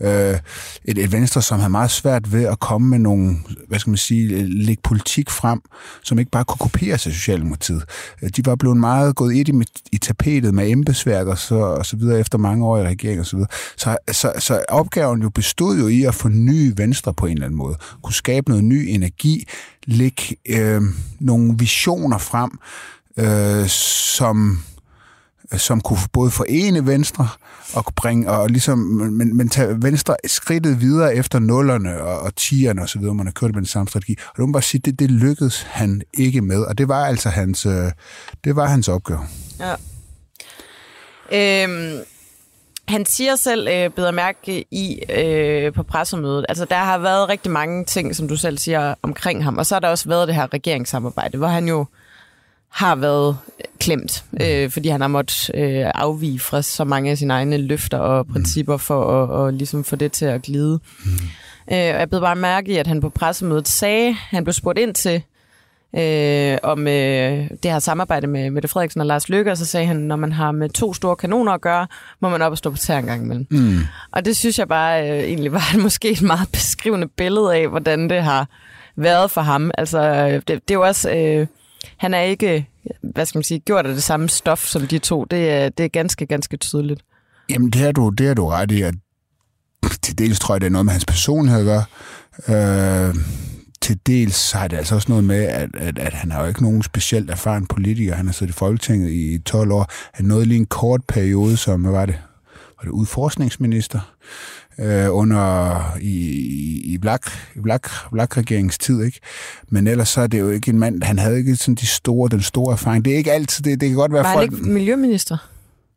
Øh, 0.00 0.38
et, 0.84 0.98
et 0.98 1.12
Venstre, 1.12 1.42
som 1.42 1.58
havde 1.58 1.70
meget 1.70 1.90
svært 1.90 2.32
ved 2.32 2.44
at 2.44 2.60
komme 2.60 2.88
med 2.88 2.98
nogle, 2.98 3.36
hvad 3.68 3.78
skal 3.78 3.90
man 3.90 3.96
sige, 3.96 4.46
lægge 4.46 4.82
politik 4.84 5.30
frem, 5.30 5.60
som 6.02 6.18
ikke 6.18 6.30
bare 6.30 6.44
kunne 6.44 6.58
kopieres 6.58 7.06
af 7.06 7.12
Socialdemokratiet. 7.12 7.84
Øh, 8.22 8.30
de 8.36 8.46
var 8.46 8.56
blevet 8.56 8.76
meget 8.76 9.16
gået 9.16 9.34
ind 9.34 9.62
i, 9.62 9.66
i 9.92 9.98
tapetet 9.98 10.54
med 10.54 10.70
embedsværk 10.70 11.26
og 11.26 11.38
så, 11.38 11.54
og 11.54 11.86
så 11.86 11.96
videre 11.96 12.20
efter 12.20 12.38
mange 12.38 12.66
år 12.66 12.78
i 12.78 12.82
regering 12.82 13.20
og 13.20 13.26
så 13.26 13.36
videre. 13.36 13.50
Så, 13.76 13.96
så, 14.12 14.32
så 14.38 14.64
opgaven 14.68 15.22
jo 15.22 15.30
bestod 15.30 15.78
jo 15.78 15.88
i 15.88 16.02
at 16.02 16.14
forny 16.14 16.72
Venstre 16.76 17.14
på 17.14 17.26
en 17.26 17.32
eller 17.32 17.46
anden 17.46 17.58
måde. 17.58 17.76
Kunne 18.02 18.14
skabe 18.14 18.48
noget 18.48 18.64
ny 18.64 18.86
energi, 18.88 19.46
lægge 20.06 20.36
øh, 20.48 20.82
nogle 21.20 21.54
visioner 21.58 22.18
frem, 22.18 22.50
øh, 23.16 23.68
som 23.68 24.62
som 25.56 25.80
kunne 25.80 25.98
både 26.12 26.30
forene 26.30 26.86
Venstre 26.86 27.28
og 27.74 27.84
bringe, 27.96 28.30
og 28.30 28.50
ligesom, 28.50 28.78
men, 28.78 29.36
men 29.36 29.48
tage 29.48 29.82
Venstre 29.82 30.16
skridtet 30.26 30.80
videre 30.80 31.14
efter 31.14 31.38
nullerne 31.38 32.00
og, 32.00 32.18
og 32.18 32.36
tierne 32.36 32.82
og 32.82 32.88
så 32.88 32.98
videre, 32.98 33.14
man 33.14 33.26
har 33.26 33.32
kørt 33.32 33.50
med 33.50 33.60
den 33.60 33.66
samme 33.66 33.88
strategi. 33.88 34.16
Og 34.28 34.36
det 34.36 34.48
må 34.48 34.52
bare 34.52 34.62
sige, 34.62 34.80
det, 34.84 34.98
det 34.98 35.10
lykkedes 35.10 35.62
han 35.62 36.02
ikke 36.14 36.40
med, 36.40 36.62
og 36.62 36.78
det 36.78 36.88
var 36.88 37.04
altså 37.06 37.28
hans, 37.28 37.66
øh, 37.66 37.92
det 38.44 38.56
var 38.56 38.66
hans 38.66 38.88
opgave. 38.88 39.20
Ja. 39.60 39.74
Øhm, 41.32 41.98
han 42.88 43.04
siger 43.06 43.36
selv, 43.36 43.68
øh, 43.68 43.90
bedre 43.90 44.12
mærke 44.12 44.64
i 44.70 45.02
øh, 45.16 45.72
på 45.72 45.82
pressemødet, 45.82 46.46
altså 46.48 46.64
der 46.64 46.76
har 46.76 46.98
været 46.98 47.28
rigtig 47.28 47.52
mange 47.52 47.84
ting, 47.84 48.16
som 48.16 48.28
du 48.28 48.36
selv 48.36 48.58
siger, 48.58 48.94
omkring 49.02 49.44
ham, 49.44 49.58
og 49.58 49.66
så 49.66 49.74
har 49.74 49.80
der 49.80 49.88
også 49.88 50.08
været 50.08 50.28
det 50.28 50.36
her 50.36 50.54
regeringssamarbejde, 50.54 51.38
hvor 51.38 51.46
han 51.46 51.68
jo 51.68 51.86
har 52.68 52.96
været 52.96 53.38
klemt, 53.80 54.24
øh, 54.40 54.70
fordi 54.70 54.88
han 54.88 55.00
har 55.00 55.08
måttet 55.08 55.50
øh, 55.54 55.90
afvige 55.94 56.40
fra 56.40 56.62
så 56.62 56.84
mange 56.84 57.10
af 57.10 57.18
sine 57.18 57.34
egne 57.34 57.56
løfter 57.56 57.98
og 57.98 58.26
principper 58.26 58.76
for 58.76 59.22
at 59.22 59.30
og 59.30 59.52
ligesom 59.52 59.84
få 59.84 59.96
det 59.96 60.12
til 60.12 60.24
at 60.24 60.42
glide. 60.42 60.80
Mm. 61.04 61.10
Øh, 61.72 61.94
og 61.94 62.00
jeg 62.00 62.08
blev 62.08 62.20
bare 62.20 62.36
mærke 62.36 62.72
i, 62.72 62.76
at 62.76 62.86
han 62.86 63.00
på 63.00 63.08
pressemødet 63.08 63.68
sagde, 63.68 64.12
han 64.12 64.44
blev 64.44 64.52
spurgt 64.52 64.78
ind 64.78 64.94
til, 64.94 65.22
øh, 65.96 66.58
om 66.62 66.88
øh, 66.88 67.50
det 67.62 67.70
her 67.70 67.78
samarbejde 67.78 68.26
med 68.26 68.50
Mette 68.50 68.68
Frederiksen 68.68 69.00
og 69.00 69.06
Lars 69.06 69.28
Løkke, 69.28 69.50
og 69.50 69.56
så 69.56 69.64
sagde 69.64 69.86
han, 69.86 69.96
når 69.96 70.16
man 70.16 70.32
har 70.32 70.52
med 70.52 70.68
to 70.68 70.94
store 70.94 71.16
kanoner 71.16 71.52
at 71.52 71.60
gøre, 71.60 71.86
må 72.20 72.28
man 72.28 72.42
op 72.42 72.52
og 72.52 72.58
stå 72.58 72.70
på 72.70 72.76
tær 72.76 72.98
en 72.98 73.06
gang 73.06 73.22
imellem. 73.22 73.46
Mm. 73.50 73.78
Og 74.12 74.24
det 74.24 74.36
synes 74.36 74.58
jeg 74.58 74.68
bare 74.68 75.10
øh, 75.10 75.18
egentlig 75.18 75.52
var 75.52 75.78
måske 75.82 76.10
et 76.10 76.22
meget 76.22 76.48
beskrivende 76.52 77.08
billede 77.08 77.54
af, 77.54 77.68
hvordan 77.68 78.10
det 78.10 78.22
har 78.22 78.48
været 78.96 79.30
for 79.30 79.40
ham. 79.40 79.70
Altså, 79.78 80.26
det, 80.28 80.48
det 80.48 80.70
er 80.70 80.74
jo 80.74 80.82
også... 80.82 81.10
Øh, 81.10 81.46
han 81.96 82.14
er 82.14 82.20
ikke, 82.20 82.68
hvad 83.02 83.26
skal 83.26 83.38
man 83.38 83.44
sige, 83.44 83.60
gjort 83.60 83.86
af 83.86 83.94
det 83.94 84.02
samme 84.02 84.28
stof 84.28 84.64
som 84.64 84.86
de 84.86 84.98
to. 84.98 85.24
Det 85.24 85.50
er, 85.50 85.68
det 85.68 85.84
er 85.84 85.88
ganske, 85.88 86.26
ganske 86.26 86.56
tydeligt. 86.56 87.00
Jamen, 87.50 87.70
det 87.70 87.86
er 87.86 87.92
du, 87.92 88.08
det 88.08 88.28
er 88.28 88.34
du 88.34 88.46
ret 88.46 88.70
i, 88.70 88.82
at 88.82 88.94
til 90.02 90.18
dels 90.18 90.38
tror 90.38 90.54
jeg, 90.54 90.60
det 90.60 90.66
er 90.66 90.70
noget 90.70 90.84
med 90.84 90.92
hans 90.92 91.04
personlighed 91.04 91.60
at 91.60 91.66
gøre. 91.66 91.84
Øh, 93.08 93.14
til 93.86 93.98
dels 94.06 94.52
har 94.52 94.68
det 94.68 94.76
altså 94.76 94.94
også 94.94 95.08
noget 95.08 95.24
med, 95.24 95.44
at, 95.44 95.68
at, 95.74 95.98
at 95.98 96.12
han 96.12 96.30
har 96.30 96.42
jo 96.42 96.48
ikke 96.48 96.62
nogen 96.62 96.82
specielt 96.82 97.30
erfaren 97.30 97.66
politiker. 97.66 98.14
Han 98.14 98.26
har 98.26 98.32
siddet 98.32 98.52
i 98.52 98.56
Folketinget 98.56 99.10
i 99.10 99.38
12 99.38 99.72
år. 99.72 99.86
Han 100.14 100.26
nåede 100.26 100.44
lige 100.44 100.58
en 100.58 100.66
kort 100.66 101.00
periode 101.08 101.56
som, 101.56 101.80
hvad 101.80 101.92
var 101.92 102.06
det, 102.06 102.14
var 102.54 102.84
det 102.84 102.90
udforskningsminister 102.90 104.00
øh, 104.78 105.06
under 105.10 105.96
i, 106.00 106.18
i 106.84 106.98
Black, 106.98 107.30
Black, 107.62 107.88
Black 108.12 108.36
regeringens 108.36 108.78
tid, 108.78 109.02
ikke? 109.02 109.20
Men 109.68 109.86
ellers 109.86 110.08
så 110.08 110.20
er 110.20 110.26
det 110.26 110.40
jo 110.40 110.50
ikke 110.50 110.70
en 110.70 110.78
mand, 110.78 111.02
han 111.02 111.18
havde 111.18 111.38
ikke 111.38 111.56
sådan 111.56 111.74
de 111.74 111.86
store, 111.86 112.28
den 112.28 112.42
store 112.42 112.72
erfaring. 112.72 113.04
Det 113.04 113.12
er 113.12 113.16
ikke 113.16 113.32
altid, 113.32 113.64
det, 113.64 113.80
det 113.80 113.88
kan 113.88 113.96
godt 113.96 114.12
være 114.12 114.24
var 114.24 114.32
folk... 114.32 114.50
Han 114.50 114.58
ikke 114.58 114.72
miljøminister? 114.72 115.36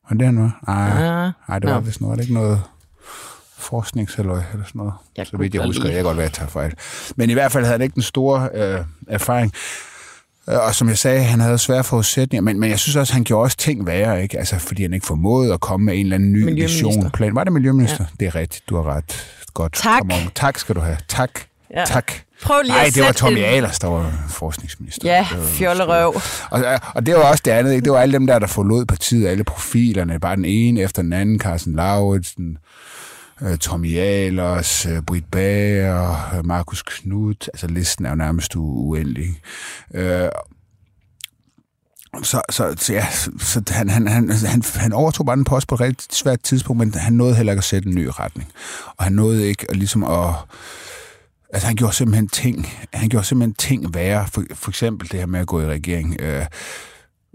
Var 0.10 0.17
det 0.17 0.25
han 0.25 0.39
var? 0.39 0.63
Nej, 0.67 1.05
ja. 1.05 1.31
nej 1.48 1.60
det 1.60 1.69
var 1.69 1.79
no. 1.79 1.86
vist 1.86 2.01
noget. 2.01 2.17
Det 2.17 2.24
ikke 2.24 2.34
noget 2.34 2.62
forskningshalløj 3.59 4.41
eller 4.53 4.65
sådan 4.65 4.79
noget. 4.79 4.93
Jeg 5.17 5.27
så 5.27 5.37
vidt 5.37 5.53
jeg 5.53 5.63
husker, 5.63 5.85
jeg 5.85 5.93
kan 5.93 6.03
godt 6.03 6.17
være, 6.17 6.25
at 6.25 6.31
jeg 6.31 6.37
tager 6.37 6.49
fejl. 6.49 6.73
Men 7.15 7.29
i 7.29 7.33
hvert 7.33 7.51
fald 7.51 7.63
havde 7.63 7.73
han 7.73 7.81
ikke 7.81 7.95
den 7.95 8.01
store 8.01 8.49
øh, 8.53 8.79
erfaring. 9.07 9.51
Øh, 10.49 10.55
og 10.67 10.75
som 10.75 10.89
jeg 10.89 10.97
sagde, 10.97 11.23
han 11.23 11.39
havde 11.39 11.57
svære 11.57 11.83
forudsætninger, 11.83 12.41
men, 12.41 12.59
men 12.59 12.69
jeg 12.69 12.79
synes 12.79 12.95
også, 12.95 13.13
han 13.13 13.23
gjorde 13.23 13.43
også 13.43 13.57
ting 13.57 13.85
værre, 13.85 14.23
ikke? 14.23 14.39
Altså, 14.39 14.59
fordi 14.59 14.81
han 14.81 14.93
ikke 14.93 15.05
formåede 15.07 15.53
at 15.53 15.59
komme 15.59 15.85
med 15.85 15.93
en 15.93 15.99
eller 16.05 16.15
anden 16.15 16.33
ny 16.33 16.53
vision. 16.53 17.11
Plan. 17.11 17.35
Var 17.35 17.43
det 17.43 17.53
miljøminister? 17.53 17.97
Ja. 18.03 18.05
Det 18.19 18.27
er 18.27 18.35
rigtigt, 18.35 18.69
du 18.69 18.75
har 18.75 18.95
ret. 18.95 19.27
Godt. 19.53 19.73
Tak. 19.73 20.03
Tak 20.35 20.57
skal 20.59 20.75
du 20.75 20.79
have. 20.79 20.97
Tak. 21.07 21.29
Ja. 21.75 21.85
Tak. 21.85 22.11
Prøv 22.43 22.61
lige 22.61 22.71
Nej, 22.73 22.91
det 22.95 23.03
var 23.03 23.11
Tommy 23.11 23.37
Ahlers, 23.43 23.79
der 23.79 23.87
var 23.87 24.25
forskningsminister. 24.29 25.09
Ja, 25.09 25.27
fjollerøv. 25.45 26.21
Og, 26.49 26.63
og 26.95 27.05
det 27.05 27.15
var 27.15 27.21
også 27.21 27.41
det 27.45 27.51
andet, 27.51 27.73
ikke? 27.73 27.85
Det 27.85 27.91
var 27.91 27.99
alle 27.99 28.13
dem 28.13 28.27
der, 28.27 28.39
der 28.39 28.47
forlod 28.47 28.85
partiet, 28.85 29.27
alle 29.27 29.43
profilerne, 29.43 30.19
bare 30.19 30.35
den 30.35 30.45
ene 30.45 30.81
efter 30.81 31.01
den 31.01 31.13
anden, 31.13 31.39
Carsten 31.39 31.75
Lauritsen, 31.75 32.57
øh, 33.41 33.58
Tommy 33.58 33.98
Ahlers, 33.98 34.86
øh, 34.86 35.01
Britt 35.01 35.31
Bager, 35.31 36.36
øh, 36.38 36.46
Markus 36.46 36.81
Knudt, 36.81 37.50
altså 37.53 37.67
listen 37.67 38.05
er 38.05 38.10
jo 38.10 38.15
nærmest 38.15 38.55
u- 38.55 38.60
uendelig. 38.60 39.41
Øh, 39.93 40.29
så, 42.24 42.41
så, 42.50 42.75
så, 42.77 42.93
ja, 42.93 43.08
så 43.39 43.63
han, 43.69 43.89
han, 43.89 44.08
han, 44.08 44.29
han, 44.29 44.63
han 44.75 44.93
overtog 44.93 45.25
bare 45.25 45.36
den 45.36 45.43
post 45.43 45.67
på 45.67 45.75
et 45.75 45.81
rigtig 45.81 46.08
svært 46.12 46.41
tidspunkt, 46.41 46.77
men 46.79 46.93
han 46.93 47.13
nåede 47.13 47.36
heller 47.36 47.53
ikke 47.53 47.60
at 47.60 47.63
sætte 47.63 47.89
en 47.89 47.96
ny 47.96 48.10
retning. 48.19 48.51
Og 48.98 49.03
han 49.03 49.13
nåede 49.13 49.48
ikke 49.48 49.65
at, 49.69 49.77
ligesom 49.77 50.03
at... 50.03 50.34
Altså, 51.53 51.67
han 51.67 51.75
gjorde 51.75 51.96
simpelthen 51.96 52.27
ting, 52.27 52.67
han 52.93 53.10
gjorde 53.10 53.25
simpelthen 53.25 53.55
ting 53.55 53.93
værre. 53.93 54.27
For, 54.27 54.43
for 54.53 54.72
eksempel 54.72 55.12
det 55.12 55.19
her 55.19 55.25
med 55.25 55.39
at 55.39 55.48
gå 55.48 55.62
i 55.62 55.65
regering. 55.65 56.22
Øh, 56.22 56.46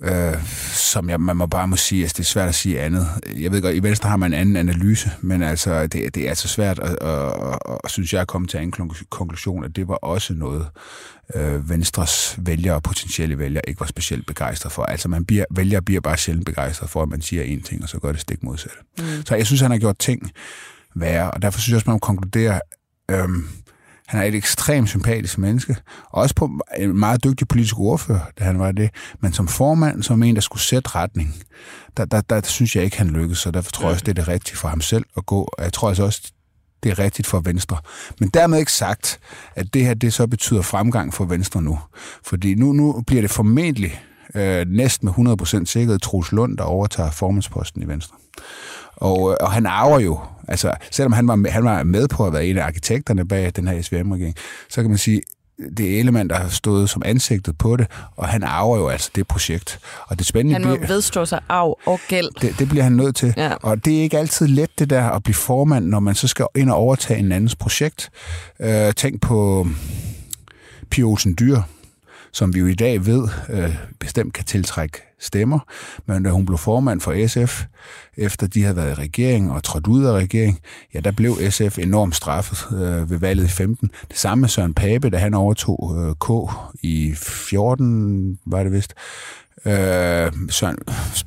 øh, 0.03 0.47
som 0.73 1.11
jeg, 1.11 1.21
man 1.21 1.37
må 1.37 1.47
bare 1.47 1.69
må 1.69 1.77
sige, 1.77 2.03
altså 2.03 2.15
det 2.15 2.23
er 2.23 2.29
svært 2.29 2.49
at 2.49 2.55
sige 2.55 2.81
andet. 2.81 3.09
Jeg 3.37 3.53
ved 3.53 3.63
godt, 3.63 3.75
i 3.75 3.83
Venstre 3.83 4.09
har 4.09 4.17
man 4.17 4.33
en 4.33 4.41
anden 4.41 4.57
analyse, 4.57 5.11
men 5.21 5.43
altså 5.43 5.87
det, 5.87 6.15
det 6.15 6.25
er 6.25 6.29
altså 6.29 6.49
svært 6.49 6.79
at, 6.79 6.99
at, 7.01 7.27
at, 7.29 7.79
at 7.85 7.91
synes 7.91 8.13
jeg 8.13 8.21
at 8.21 8.29
komme 8.29 8.47
til 8.47 8.61
en 8.61 8.73
konklusion, 9.11 9.65
at 9.65 9.77
det 9.77 9.89
var 9.89 9.95
også 9.95 10.35
noget, 10.35 10.67
øh, 11.35 11.69
Venstres 11.69 12.35
vælgere 12.39 12.75
og 12.75 12.83
potentielle 12.83 13.39
vælgere 13.39 13.63
ikke 13.69 13.81
var 13.81 13.87
specielt 13.87 14.27
begejstret 14.27 14.73
for. 14.73 14.83
Altså 14.83 15.09
man 15.09 15.25
bliver, 15.25 15.45
vælgere 15.51 15.83
bliver 15.83 16.01
bare 16.01 16.17
sjældent 16.17 16.47
begejstret 16.47 16.91
for, 16.91 17.03
at 17.03 17.09
man 17.09 17.23
siger 17.23 17.43
en 17.43 17.63
ting, 17.63 17.83
og 17.83 17.89
så 17.89 17.99
gør 17.99 18.13
det 18.13 18.21
stik 18.21 18.43
modsatte. 18.43 18.79
Mm. 18.99 19.05
Så 19.27 19.35
jeg 19.35 19.47
synes, 19.47 19.61
han 19.61 19.71
har 19.71 19.79
gjort 19.79 19.99
ting 19.99 20.31
værre, 20.97 21.31
og 21.31 21.43
derfor 21.43 21.61
synes 21.61 21.71
jeg 21.71 21.77
også, 21.77 21.91
man 21.91 21.95
må 21.95 21.99
konkludere, 21.99 22.61
øhm, 23.11 23.49
han 24.07 24.21
er 24.21 24.25
et 24.25 24.35
ekstremt 24.35 24.89
sympatisk 24.89 25.39
menneske, 25.39 25.77
og 26.11 26.23
også 26.23 26.35
på 26.35 26.51
en 26.79 26.99
meget 26.99 27.25
dygtig 27.25 27.49
politisk 27.49 27.79
ordfører, 27.79 28.21
da 28.39 28.45
han 28.45 28.59
var 28.59 28.73
det. 28.73 28.91
Men 29.21 29.33
som 29.33 29.49
formand, 29.49 30.03
som 30.03 30.23
en, 30.23 30.35
der 30.35 30.41
skulle 30.41 30.63
sætte 30.63 30.91
retning, 30.95 31.35
der, 31.97 32.05
der, 32.05 32.21
der, 32.21 32.41
der 32.41 32.49
synes 32.49 32.77
jeg 32.77 32.85
ikke, 32.85 32.99
han 32.99 33.11
lykkedes, 33.11 33.39
så 33.39 33.51
derfor 33.51 33.71
tror 33.71 33.85
jeg 33.85 33.93
også, 33.93 34.05
det 34.05 34.11
er 34.11 34.23
det 34.23 34.29
rigtige 34.29 34.57
for 34.57 34.69
ham 34.69 34.81
selv 34.81 35.05
at 35.17 35.27
gå. 35.27 35.49
Og 35.59 35.65
jeg 35.65 35.73
tror 35.73 35.89
altså 35.89 36.05
også, 36.05 36.33
det 36.83 36.91
er 36.91 36.99
rigtigt 36.99 37.29
for 37.29 37.41
Venstre. 37.41 37.77
Men 38.21 38.29
dermed 38.29 38.59
ikke 38.59 38.73
sagt, 38.73 39.21
at 39.55 39.75
det 39.75 39.85
her 39.85 39.95
det 39.95 40.13
så 40.13 40.27
betyder 40.27 40.63
fremgang 40.63 41.15
for 41.15 41.25
Venstre 41.25 41.63
nu. 41.63 41.79
Fordi 42.25 42.55
nu, 42.55 42.73
nu 42.73 43.03
bliver 43.07 43.23
det 43.23 43.31
formentlig 43.31 44.03
øh, 44.35 44.67
næsten 44.69 45.13
med 45.19 45.37
100% 45.63 45.65
sikkerhed 45.65 45.99
Troels 45.99 46.33
Lund, 46.33 46.59
der 46.59 46.65
overtager 46.65 47.11
formandsposten 47.11 47.83
i 47.83 47.89
Venstre. 47.89 48.17
Og, 48.97 49.31
øh, 49.31 49.37
og 49.41 49.53
han 49.53 49.67
arver 49.67 50.01
jo, 50.01 50.21
altså 50.49 50.75
selvom 50.91 51.13
han 51.13 51.29
var, 51.29 51.37
med, 51.37 51.51
han 51.51 51.65
var 51.65 51.83
med 51.83 52.09
på 52.09 52.27
at 52.27 52.33
være 52.33 52.47
en 52.47 52.59
af 52.59 52.65
arkitekterne 52.65 53.29
bag 53.29 53.53
den 53.57 53.69
her 53.69 53.83
SVM-regering, 53.83 54.35
så 54.69 54.81
kan 54.81 54.91
man 54.91 54.99
sige, 54.99 55.23
det 55.77 55.95
er 55.95 55.99
Ellemann, 55.99 56.29
der 56.31 56.37
har 56.37 56.49
stået 56.49 56.91
som 56.91 57.03
ansigtet 57.05 57.59
på 57.59 57.77
det, 57.77 57.87
og 58.17 58.29
han 58.29 58.43
arver 58.43 58.79
jo 58.79 58.89
altså 58.89 59.11
det 59.15 59.27
projekt. 59.29 59.79
Og 60.07 60.19
det 60.19 60.27
spændende 60.27 60.53
Han 60.61 60.69
må 60.69 60.75
bliver, 60.77 60.89
vedstå 60.89 61.25
sig 61.25 61.41
arv 61.49 61.79
og 61.87 62.01
gæld. 62.09 62.29
det, 62.41 62.59
det 62.59 62.69
bliver 62.69 62.83
han 62.83 62.93
nødt 62.93 63.17
til. 63.17 63.35
Ja. 63.37 63.53
Og 63.63 63.85
det 63.85 63.99
er 63.99 64.03
ikke 64.03 64.19
altid 64.19 64.47
let, 64.47 64.79
det 64.79 64.91
der 64.91 65.11
at 65.11 65.23
blive 65.23 65.35
formand, 65.35 65.87
når 65.87 66.01
man 66.01 66.15
så 66.15 66.29
skal 66.29 66.47
ind 66.57 66.71
og 66.71 66.77
overtage 66.77 67.19
en 67.19 67.33
andens 67.33 67.57
projekt. 67.57 68.11
Øh, 68.61 68.93
tænk 68.93 69.21
på 69.21 69.67
Pia 70.91 71.05
Olsen 71.05 71.37
Dyr, 71.39 71.61
som 72.35 72.55
vi 72.55 72.61
jo 72.61 72.67
i 72.67 72.75
dag 72.75 73.07
ved 73.07 73.29
øh, 73.51 73.77
bestemt 73.99 74.33
kan 74.33 74.45
tiltrække 74.45 74.99
stemmer. 75.19 75.59
Men 76.07 76.23
da 76.23 76.31
hun 76.31 76.47
blev 76.47 76.59
formand 76.59 77.01
for 77.01 77.27
SF, 77.27 77.65
efter 78.17 78.47
de 78.47 78.63
havde 78.63 78.77
været 78.77 78.91
i 78.91 78.95
regering 78.95 79.53
og 79.53 79.63
trådt 79.63 79.87
ud 79.87 80.05
af 80.05 80.13
regering, 80.13 80.61
ja, 80.95 81.01
der 81.01 81.11
blev 81.11 81.37
SF 81.51 81.79
enormt 81.79 82.17
straffet 82.17 82.79
øh, 82.79 83.11
ved 83.11 83.19
valget 83.19 83.45
i 83.45 83.49
15. 83.49 83.91
Det 84.09 84.19
samme 84.19 84.41
med 84.41 84.49
Søren 84.49 84.75
Pape, 84.75 85.11
da 85.11 85.17
han 85.17 85.35
overtog 85.35 85.97
øh, 85.99 86.15
K 86.15 86.53
i 86.83 87.15
14, 87.17 88.39
var 88.47 88.63
det 88.63 88.73
vist. 88.73 88.95
Øh, 89.67 90.33
Søren 90.51 90.77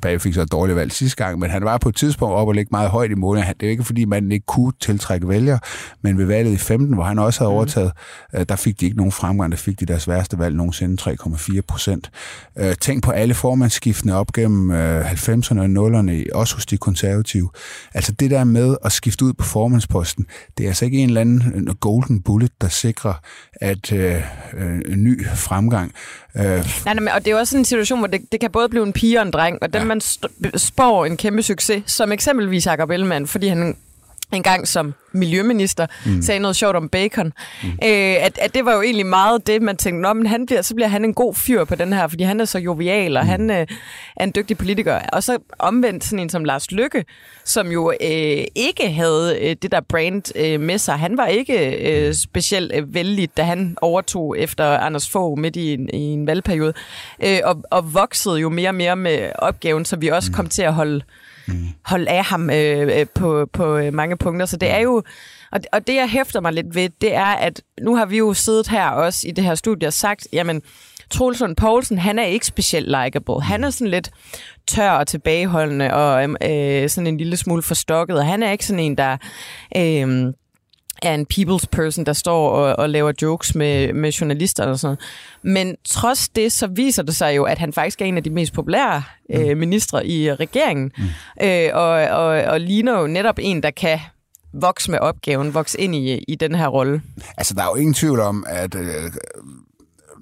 Pape 0.02 0.20
fik 0.20 0.34
så 0.34 0.42
et 0.42 0.52
dårligt 0.52 0.76
valg 0.76 0.92
sidste 0.92 1.24
gang, 1.24 1.38
men 1.38 1.50
han 1.50 1.64
var 1.64 1.78
på 1.78 1.88
et 1.88 1.96
tidspunkt 1.96 2.34
op 2.34 2.48
og 2.48 2.54
ligge 2.54 2.68
meget 2.72 2.90
højt 2.90 3.10
i 3.10 3.14
målet. 3.14 3.44
Det 3.60 3.66
er 3.66 3.70
ikke, 3.70 3.84
fordi 3.84 4.04
man 4.04 4.32
ikke 4.32 4.46
kunne 4.46 4.72
tiltrække 4.80 5.28
vælgere, 5.28 5.58
men 6.02 6.18
ved 6.18 6.24
valget 6.24 6.52
i 6.52 6.56
15, 6.56 6.94
hvor 6.94 7.04
han 7.04 7.18
også 7.18 7.40
havde 7.40 7.50
overtaget, 7.50 7.92
øh, 8.34 8.44
der 8.48 8.56
fik 8.56 8.80
de 8.80 8.84
ikke 8.84 8.96
nogen 8.96 9.12
fremgang. 9.12 9.52
Der 9.52 9.58
fik 9.58 9.80
de 9.80 9.86
deres 9.86 10.08
værste 10.08 10.38
valg 10.38 10.56
nogensinde, 10.56 11.02
3,4 11.02 11.60
procent. 11.68 12.10
Øh, 12.58 12.74
tænk 12.80 13.02
på 13.04 13.10
alle 13.10 13.34
formandsskiftene 13.34 14.14
op 14.14 14.32
gennem 14.32 14.70
øh, 14.70 15.12
90'erne 15.12 15.60
og 15.60 15.66
0'erne, 15.66 16.24
også 16.34 16.54
hos 16.54 16.66
de 16.66 16.76
konservative. 16.78 17.50
Altså 17.94 18.12
det 18.12 18.30
der 18.30 18.44
med 18.44 18.76
at 18.84 18.92
skifte 18.92 19.24
ud 19.24 19.32
på 19.32 19.44
formandsposten, 19.44 20.26
det 20.58 20.64
er 20.64 20.68
altså 20.68 20.84
ikke 20.84 20.98
en 20.98 21.08
eller 21.08 21.20
anden 21.20 21.74
golden 21.80 22.22
bullet, 22.22 22.50
der 22.60 22.68
sikrer, 22.68 23.14
at 23.60 23.92
øh, 23.92 24.14
øh, 24.56 24.80
en 24.88 25.04
ny 25.04 25.26
fremgang. 25.26 25.92
Øh, 26.36 26.44
Nej, 26.44 26.62
nej, 26.84 26.94
men- 26.94 27.08
og 27.08 27.24
det 27.24 27.30
er 27.32 27.38
også 27.38 27.56
en 27.58 27.64
situation, 27.64 27.98
hvor 27.98 28.06
det, 28.06 28.17
det 28.32 28.40
kan 28.40 28.50
både 28.50 28.68
blive 28.68 28.82
en 28.86 28.92
pige 28.92 29.18
og 29.20 29.26
en 29.26 29.30
dreng, 29.30 29.58
og 29.62 29.72
den 29.72 29.82
Ja. 29.82 29.86
man 29.86 30.00
spår 30.56 31.04
en 31.06 31.16
kæmpe 31.16 31.42
succes, 31.42 31.82
som 31.86 32.12
eksempelvis 32.12 32.66
Jacob 32.66 32.90
Ellemann, 32.90 33.26
fordi 33.26 33.46
han 33.48 33.76
engang 34.36 34.68
som 34.68 34.94
miljøminister, 35.12 35.86
mm. 36.06 36.22
sagde 36.22 36.40
noget 36.40 36.56
sjovt 36.56 36.76
om 36.76 36.88
bacon. 36.88 37.32
Mm. 37.62 37.68
Øh, 37.68 38.24
at, 38.24 38.38
at 38.38 38.54
det 38.54 38.64
var 38.64 38.74
jo 38.74 38.82
egentlig 38.82 39.06
meget 39.06 39.46
det, 39.46 39.62
man 39.62 39.76
tænkte, 39.76 40.02
Nå, 40.02 40.12
men 40.12 40.26
han 40.26 40.46
bliver, 40.46 40.62
så 40.62 40.74
bliver 40.74 40.88
han 40.88 41.04
en 41.04 41.14
god 41.14 41.34
fyr 41.34 41.64
på 41.64 41.74
den 41.74 41.92
her, 41.92 42.08
fordi 42.08 42.24
han 42.24 42.40
er 42.40 42.44
så 42.44 42.58
jovial, 42.58 43.16
og 43.16 43.22
mm. 43.22 43.28
han 43.28 43.50
øh, 43.50 43.66
er 44.16 44.24
en 44.24 44.32
dygtig 44.36 44.58
politiker. 44.58 45.00
Og 45.12 45.22
så 45.22 45.38
omvendt 45.58 46.04
sådan 46.04 46.18
en 46.18 46.30
som 46.30 46.44
Lars 46.44 46.70
Lykke, 46.70 47.04
som 47.44 47.72
jo 47.72 47.90
øh, 47.90 48.44
ikke 48.54 48.90
havde 48.90 49.38
øh, 49.40 49.56
det 49.62 49.72
der 49.72 49.80
brand 49.80 50.36
øh, 50.36 50.60
med 50.60 50.78
sig. 50.78 50.94
Han 50.94 51.16
var 51.16 51.26
ikke 51.26 51.76
øh, 51.90 52.14
specielt 52.14 52.72
øh, 52.74 52.94
vældig, 52.94 53.28
da 53.36 53.42
han 53.42 53.76
overtog 53.80 54.38
efter 54.38 54.78
Anders 54.78 55.10
Fogh 55.10 55.38
midt 55.38 55.56
i 55.56 55.72
en, 55.72 55.88
i 55.92 55.98
en 55.98 56.26
valgperiode, 56.26 56.72
øh, 57.24 57.38
og, 57.44 57.62
og 57.70 57.94
voksede 57.94 58.36
jo 58.36 58.48
mere 58.48 58.68
og 58.68 58.74
mere 58.74 58.96
med 58.96 59.30
opgaven, 59.38 59.84
så 59.84 59.96
vi 59.96 60.08
også 60.08 60.30
mm. 60.30 60.34
kom 60.34 60.48
til 60.48 60.62
at 60.62 60.74
holde 60.74 61.02
mm. 61.48 61.68
holde 61.84 62.10
af 62.10 62.24
ham 62.24 62.50
øh, 62.50 63.00
øh, 63.00 63.06
på, 63.14 63.46
på 63.52 63.76
øh, 63.76 63.94
mange 63.94 64.16
punkter. 64.16 64.46
Så 64.46 64.56
det 64.56 64.70
er 64.70 64.78
jo... 64.78 65.02
Og, 65.52 65.60
og 65.72 65.86
det, 65.86 65.94
jeg 65.94 66.08
hæfter 66.08 66.40
mig 66.40 66.52
lidt 66.52 66.74
ved, 66.74 66.88
det 67.00 67.14
er, 67.14 67.24
at 67.24 67.62
nu 67.80 67.96
har 67.96 68.06
vi 68.06 68.18
jo 68.18 68.34
siddet 68.34 68.68
her 68.68 68.88
også 68.88 69.28
i 69.28 69.30
det 69.30 69.44
her 69.44 69.54
studie 69.54 69.88
og 69.88 69.92
sagt, 69.92 70.28
jamen, 70.32 70.62
Troels 71.10 71.42
Poulsen, 71.56 71.98
han 71.98 72.18
er 72.18 72.24
ikke 72.24 72.46
specielt 72.46 72.88
likable. 72.88 73.42
Han 73.42 73.64
er 73.64 73.70
sådan 73.70 73.90
lidt 73.90 74.10
tør 74.66 74.90
og 74.90 75.06
tilbageholdende 75.06 75.94
og 75.94 76.22
øh, 76.22 76.88
sådan 76.88 77.06
en 77.06 77.16
lille 77.16 77.36
smule 77.36 77.62
forstokket, 77.62 78.18
og 78.18 78.26
han 78.26 78.42
er 78.42 78.50
ikke 78.50 78.66
sådan 78.66 78.84
en, 78.84 78.96
der... 78.96 79.16
Øh, 79.76 80.32
er 81.02 81.14
en 81.14 81.26
people's 81.34 81.66
person, 81.72 82.06
der 82.06 82.12
står 82.12 82.50
og, 82.50 82.78
og 82.78 82.90
laver 82.90 83.12
jokes 83.22 83.54
med, 83.54 83.92
med 83.92 84.12
journalister 84.12 84.66
og 84.66 84.78
sådan 84.78 84.96
Men 85.42 85.76
trods 85.88 86.28
det, 86.28 86.52
så 86.52 86.66
viser 86.66 87.02
det 87.02 87.16
sig 87.16 87.36
jo, 87.36 87.44
at 87.44 87.58
han 87.58 87.72
faktisk 87.72 88.00
er 88.00 88.04
en 88.04 88.16
af 88.16 88.24
de 88.24 88.30
mest 88.30 88.52
populære 88.52 89.02
øh, 89.30 89.48
mm. 89.48 89.58
ministre 89.58 90.06
i 90.06 90.32
regeringen. 90.32 90.92
Mm. 90.98 91.04
Øh, 91.46 91.70
og, 91.72 91.90
og, 91.90 92.26
og 92.26 92.60
ligner 92.60 93.00
jo 93.00 93.06
netop 93.06 93.38
en, 93.42 93.62
der 93.62 93.70
kan 93.70 93.98
vokse 94.52 94.90
med 94.90 94.98
opgaven, 94.98 95.54
vokse 95.54 95.80
ind 95.80 95.94
i, 95.94 96.24
i 96.28 96.34
den 96.34 96.54
her 96.54 96.68
rolle. 96.68 97.02
Altså, 97.36 97.54
der 97.54 97.62
er 97.62 97.66
jo 97.66 97.74
ingen 97.74 97.94
tvivl 97.94 98.20
om, 98.20 98.44
at 98.48 98.74
øh, 98.74 99.12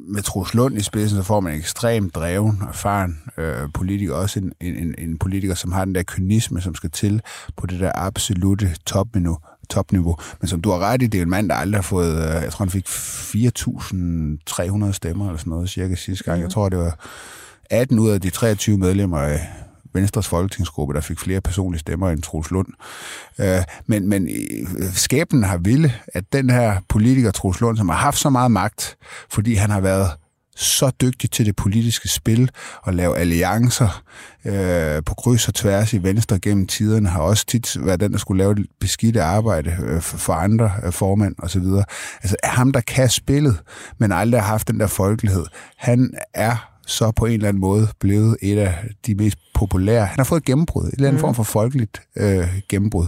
med 0.08 0.22
Troels 0.22 0.54
Lund 0.54 0.78
i 0.78 0.82
spidsen, 0.82 1.18
så 1.18 1.22
får 1.22 1.40
man 1.40 1.52
en 1.52 1.58
ekstremt 1.58 2.14
dreven, 2.14 2.62
erfaren 2.68 3.18
øh, 3.38 3.68
politiker, 3.74 4.14
også 4.14 4.38
en, 4.38 4.52
en, 4.60 4.94
en 4.98 5.18
politiker, 5.18 5.54
som 5.54 5.72
har 5.72 5.84
den 5.84 5.94
der 5.94 6.02
kynisme, 6.02 6.60
som 6.60 6.74
skal 6.74 6.90
til 6.90 7.22
på 7.56 7.66
det 7.66 7.80
der 7.80 7.92
absolute 7.94 8.76
topniveau, 8.86 9.38
topniveau. 9.70 10.16
Men 10.40 10.48
som 10.48 10.60
du 10.60 10.70
har 10.70 10.78
ret 10.78 11.02
i, 11.02 11.06
det 11.06 11.18
er 11.18 11.22
en 11.22 11.30
mand, 11.30 11.48
der 11.48 11.54
aldrig 11.54 11.78
har 11.78 11.82
fået, 11.82 12.16
øh, 12.16 12.42
jeg 12.42 12.52
tror 12.52 12.64
han 12.64 12.70
fik 12.70 12.86
4.300 12.86 14.92
stemmer 14.92 15.26
eller 15.26 15.38
sådan 15.38 15.50
noget 15.50 15.70
cirka 15.70 15.94
sidste 15.94 16.24
gang. 16.24 16.38
Mm. 16.38 16.42
Jeg 16.42 16.50
tror, 16.50 16.68
det 16.68 16.78
var 16.78 16.98
18 17.70 17.98
ud 17.98 18.10
af 18.10 18.20
de 18.20 18.30
23 18.30 18.78
medlemmer 18.78 19.18
af 19.18 19.48
Venstres 19.96 20.28
folketingsgruppe, 20.28 20.94
der 20.94 21.00
fik 21.00 21.20
flere 21.20 21.40
personlige 21.40 21.80
stemmer 21.80 22.10
end 22.10 22.22
Troels 22.22 22.50
Lund. 22.50 22.68
Øh, 23.38 23.62
men, 23.86 24.08
men 24.08 24.28
øh, 24.78 24.92
skæbnen 24.92 25.44
har 25.44 25.56
ville, 25.56 25.92
at 26.06 26.32
den 26.32 26.50
her 26.50 26.80
politiker, 26.88 27.30
Troels 27.30 27.60
Lund, 27.60 27.76
som 27.76 27.88
har 27.88 27.96
haft 27.96 28.18
så 28.18 28.30
meget 28.30 28.50
magt, 28.50 28.96
fordi 29.28 29.54
han 29.54 29.70
har 29.70 29.80
været 29.80 30.10
så 30.56 30.90
dygtig 31.00 31.30
til 31.30 31.46
det 31.46 31.56
politiske 31.56 32.08
spil 32.08 32.50
og 32.82 32.94
lave 32.94 33.16
alliancer 33.16 34.02
øh, 34.44 35.02
på 35.06 35.14
kryds 35.14 35.48
og 35.48 35.54
tværs 35.54 35.92
i 35.92 36.02
Venstre 36.02 36.38
gennem 36.38 36.66
tiderne, 36.66 37.08
har 37.08 37.20
også 37.20 37.46
tit 37.46 37.76
været 37.86 38.00
den, 38.00 38.12
der 38.12 38.18
skulle 38.18 38.38
lave 38.38 38.54
det 38.54 38.66
beskidte 38.80 39.22
arbejde 39.22 39.76
øh, 39.82 40.00
for 40.00 40.32
andre 40.32 40.72
øh, 40.84 40.92
formand 40.92 41.34
osv. 41.38 41.64
Altså 42.22 42.36
ham, 42.44 42.72
der 42.72 42.80
kan 42.80 43.08
spillet, 43.08 43.62
men 43.98 44.12
aldrig 44.12 44.40
har 44.40 44.48
haft 44.48 44.68
den 44.68 44.80
der 44.80 44.86
folkelighed, 44.86 45.44
han 45.76 46.14
er 46.34 46.75
så 46.86 47.10
på 47.10 47.26
en 47.26 47.32
eller 47.32 47.48
anden 47.48 47.60
måde 47.60 47.88
blevet 48.00 48.36
et 48.42 48.58
af 48.58 48.74
de 49.06 49.14
mest 49.14 49.38
populære. 49.54 50.06
Han 50.06 50.18
har 50.18 50.24
fået 50.24 50.44
gennembrud, 50.44 50.84
en 50.84 50.90
eller 50.92 51.08
anden 51.08 51.18
mm. 51.18 51.20
form 51.20 51.34
for 51.34 51.42
folkeligt 51.42 52.02
øh, 52.16 52.48
gennembrud. 52.68 53.06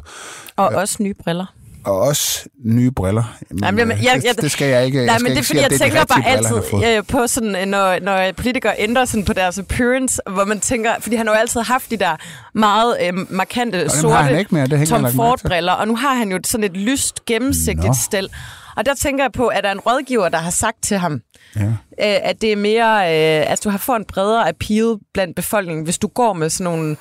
Og 0.56 0.72
øh, 0.72 0.78
også 0.78 0.96
nye 1.02 1.14
briller 1.14 1.46
og 1.88 2.00
også 2.00 2.48
nye 2.64 2.90
briller. 2.90 3.36
Men, 3.50 3.64
Jamen, 3.64 3.90
jeg, 3.90 3.98
jeg, 4.02 4.22
det, 4.34 4.42
det 4.42 4.50
skal 4.50 4.68
jeg 4.68 4.86
ikke. 4.86 4.98
Nej, 5.06 5.14
jeg 5.14 5.22
men 5.22 5.32
det 5.32 5.38
er 5.38 5.42
fordi, 5.42 5.58
jeg 5.58 5.70
det 5.70 5.80
tænker 5.80 6.04
bare 6.04 6.26
altid 6.26 6.56
ja, 6.72 7.00
på 7.08 7.26
sådan, 7.26 7.56
øh, 7.56 7.66
når, 7.66 7.98
når 8.02 8.32
politikere 8.32 8.74
ændrer 8.78 9.04
sådan 9.04 9.24
på 9.24 9.32
deres 9.32 9.58
appearance, 9.58 10.20
hvor 10.30 10.44
man 10.44 10.60
tænker, 10.60 10.90
fordi 11.00 11.16
han 11.16 11.26
har 11.26 11.34
jo 11.34 11.40
altid 11.40 11.60
haft 11.60 11.90
de 11.90 11.96
der 11.96 12.16
meget 12.54 12.96
øh, 13.02 13.32
markante 13.32 13.84
og 13.84 13.90
sorte 13.90 14.84
Tom 14.86 15.12
Ford-briller, 15.12 15.72
og 15.72 15.88
nu 15.88 15.96
har 15.96 16.14
han 16.14 16.30
jo 16.30 16.38
sådan 16.44 16.64
et 16.64 16.76
lyst, 16.76 17.24
gennemsigtigt 17.24 17.96
stel. 17.96 18.28
Og 18.76 18.86
der 18.86 18.94
tænker 18.94 19.24
jeg 19.24 19.32
på, 19.32 19.46
at 19.46 19.62
der 19.62 19.68
er 19.68 19.74
en 19.74 19.80
rådgiver, 19.80 20.28
der 20.28 20.38
har 20.38 20.50
sagt 20.50 20.76
til 20.82 20.98
ham, 20.98 21.20
ja. 21.56 21.66
øh, 21.66 21.76
at 21.98 22.40
det 22.40 22.52
er 22.52 22.56
mere, 22.56 22.98
øh, 22.98 23.52
at 23.52 23.64
du 23.64 23.70
har 23.70 23.78
fået 23.78 23.98
en 23.98 24.04
bredere 24.04 24.48
appeal 24.48 24.96
blandt 25.14 25.36
befolkningen, 25.36 25.84
hvis 25.84 25.98
du 25.98 26.08
går 26.08 26.32
med 26.32 26.50
sådan 26.50 26.72
nogle 26.72 26.96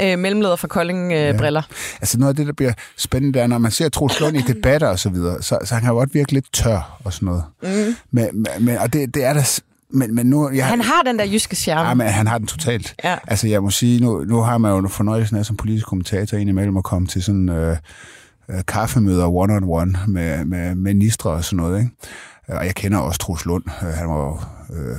øh, 0.00 0.18
mellemleder 0.18 0.56
fra 0.56 0.68
Kolding-briller. 0.68 1.62
Øh, 1.70 1.76
ja. 1.92 1.96
Altså 2.00 2.18
noget 2.18 2.32
af 2.32 2.36
det, 2.36 2.46
der 2.46 2.52
bliver 2.52 2.72
spændende, 2.96 3.40
er, 3.40 3.46
når 3.46 3.58
man 3.58 3.70
ser 3.70 3.88
Troels 3.88 4.20
Lund 4.20 4.36
i 4.36 4.40
debatter 4.40 4.88
og 4.88 4.98
så 4.98 5.08
videre, 5.08 5.42
så, 5.42 5.58
så 5.64 5.74
han 5.74 5.82
kan 5.82 5.90
jo 5.90 5.96
godt 5.96 6.14
virke 6.14 6.32
lidt 6.32 6.52
tør 6.52 7.00
og 7.04 7.12
sådan 7.12 7.26
noget. 7.26 7.44
Mm. 7.62 7.96
Men, 8.10 8.46
men, 8.60 8.78
og 8.78 8.92
det, 8.92 9.14
det 9.14 9.24
er 9.24 9.32
der 9.32 9.60
men, 9.94 10.14
men 10.14 10.26
nu, 10.26 10.50
jeg, 10.50 10.66
han 10.66 10.80
har 10.80 11.02
den 11.02 11.18
der 11.18 11.24
jyske 11.24 11.56
charme. 11.56 11.88
Ja, 11.88 11.94
men 11.94 12.06
han 12.06 12.26
har 12.26 12.38
den 12.38 12.46
totalt. 12.46 12.94
Ja. 13.04 13.16
Altså, 13.26 13.48
jeg 13.48 13.62
må 13.62 13.70
sige, 13.70 14.00
nu, 14.00 14.24
nu 14.24 14.40
har 14.40 14.58
man 14.58 14.70
jo 14.82 14.88
fornøjelsen 14.88 15.36
af 15.36 15.46
som 15.46 15.56
politisk 15.56 15.86
kommentator 15.86 16.38
indimellem 16.38 16.76
at 16.76 16.84
komme 16.84 17.08
til 17.08 17.22
sådan 17.22 17.48
øh, 17.48 17.76
øh, 18.48 18.60
kaffemøder 18.68 19.26
one-on-one 19.26 19.98
med, 20.06 20.44
med 20.44 20.74
ministre 20.74 21.30
og 21.30 21.44
sådan 21.44 21.56
noget. 21.56 21.78
Ikke? 21.78 21.90
Øh, 22.50 22.56
og 22.56 22.66
jeg 22.66 22.74
kender 22.74 22.98
også 22.98 23.18
Troels 23.18 23.44
Lund. 23.44 23.64
Øh, 23.82 23.88
han 23.88 24.08
var 24.08 24.48
øh, 24.72 24.96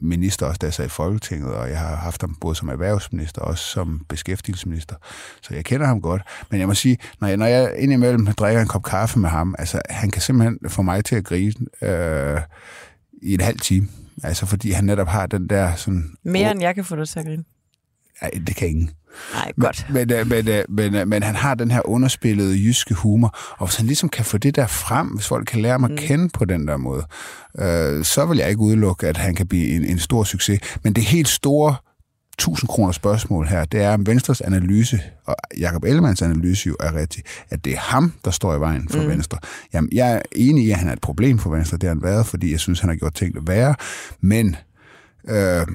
minister 0.00 0.46
også, 0.46 0.58
da 0.58 0.66
jeg 0.66 0.74
sad 0.74 0.86
i 0.86 0.88
Folketinget, 0.88 1.54
og 1.54 1.70
jeg 1.70 1.78
har 1.78 1.96
haft 1.96 2.20
ham 2.20 2.36
både 2.40 2.54
som 2.54 2.68
erhvervsminister 2.68 3.42
og 3.42 3.48
også 3.48 3.64
som 3.64 4.04
beskæftigelsesminister. 4.08 4.94
Så 5.42 5.54
jeg 5.54 5.64
kender 5.64 5.86
ham 5.86 6.00
godt. 6.00 6.22
Men 6.50 6.60
jeg 6.60 6.68
må 6.68 6.74
sige, 6.74 6.98
når 7.20 7.28
jeg, 7.28 7.36
når 7.36 7.46
jeg 7.46 7.74
indimellem 7.78 8.26
drikker 8.26 8.62
en 8.62 8.68
kop 8.68 8.82
kaffe 8.82 9.18
med 9.18 9.28
ham, 9.28 9.54
altså 9.58 9.80
han 9.90 10.10
kan 10.10 10.22
simpelthen 10.22 10.58
få 10.68 10.82
mig 10.82 11.04
til 11.04 11.16
at 11.16 11.24
grine 11.24 11.54
øh, 11.82 12.40
i 13.22 13.34
en 13.34 13.40
halv 13.40 13.58
time. 13.58 13.88
Altså 14.22 14.46
fordi 14.46 14.70
han 14.70 14.84
netop 14.84 15.08
har 15.08 15.26
den 15.26 15.48
der 15.48 15.74
sådan... 15.74 16.10
Mere 16.24 16.50
end 16.50 16.60
jeg 16.60 16.74
kan 16.74 16.84
få 16.84 16.96
dig 16.96 17.08
til 17.08 17.18
at 17.18 17.24
grine. 17.24 17.44
Nej, 18.22 18.30
det 18.46 18.56
kan 18.56 18.68
ingen. 18.68 18.90
Nej, 19.32 19.52
godt. 19.60 19.86
Men, 19.90 20.08
men, 20.08 20.28
men, 20.68 20.92
men, 20.92 21.08
men 21.08 21.22
han 21.22 21.34
har 21.34 21.54
den 21.54 21.70
her 21.70 21.88
underspillede 21.88 22.56
jyske 22.64 22.94
humor, 22.94 23.38
og 23.58 23.66
hvis 23.66 23.76
han 23.76 23.86
ligesom 23.86 24.08
kan 24.08 24.24
få 24.24 24.38
det 24.38 24.56
der 24.56 24.66
frem, 24.66 25.06
hvis 25.06 25.26
folk 25.26 25.46
kan 25.46 25.60
lære 25.60 25.78
mig 25.78 25.90
at 25.90 25.90
mm. 25.90 26.06
kende 26.06 26.28
på 26.28 26.44
den 26.44 26.68
der 26.68 26.76
måde, 26.76 27.06
øh, 27.58 28.04
så 28.04 28.26
vil 28.26 28.38
jeg 28.38 28.48
ikke 28.48 28.60
udelukke, 28.60 29.06
at 29.06 29.16
han 29.16 29.34
kan 29.34 29.48
blive 29.48 29.68
en, 29.68 29.84
en 29.84 29.98
stor 29.98 30.24
succes. 30.24 30.60
Men 30.82 30.92
det 30.92 31.04
helt 31.04 31.28
store 31.28 31.76
1000 32.38 32.68
kroner 32.68 32.92
spørgsmål 32.92 33.46
her, 33.46 33.64
det 33.64 33.82
er, 33.82 33.94
om 33.94 34.06
Venstres 34.06 34.40
analyse, 34.40 35.00
og 35.24 35.36
Jakob 35.58 35.84
Ellemanns 35.84 36.22
analyse 36.22 36.68
jo 36.68 36.76
er 36.80 36.94
rigtig, 36.94 37.24
at 37.50 37.64
det 37.64 37.72
er 37.72 37.78
ham, 37.78 38.12
der 38.24 38.30
står 38.30 38.54
i 38.54 38.60
vejen 38.60 38.88
for 38.88 39.02
mm. 39.02 39.08
Venstre. 39.08 39.38
Jamen, 39.72 39.90
jeg 39.92 40.12
er 40.12 40.22
enig 40.32 40.66
i, 40.66 40.70
at 40.70 40.76
han 40.76 40.88
er 40.88 40.92
et 40.92 41.00
problem 41.00 41.38
for 41.38 41.50
Venstre, 41.50 41.76
det 41.76 41.82
har 41.82 41.94
han 41.94 42.02
været, 42.02 42.26
fordi 42.26 42.52
jeg 42.52 42.60
synes, 42.60 42.80
han 42.80 42.88
har 42.90 42.96
gjort 42.96 43.14
ting 43.14 43.36
at 43.36 43.42
være, 43.46 43.74
men 44.20 44.56
øh, 45.28 45.66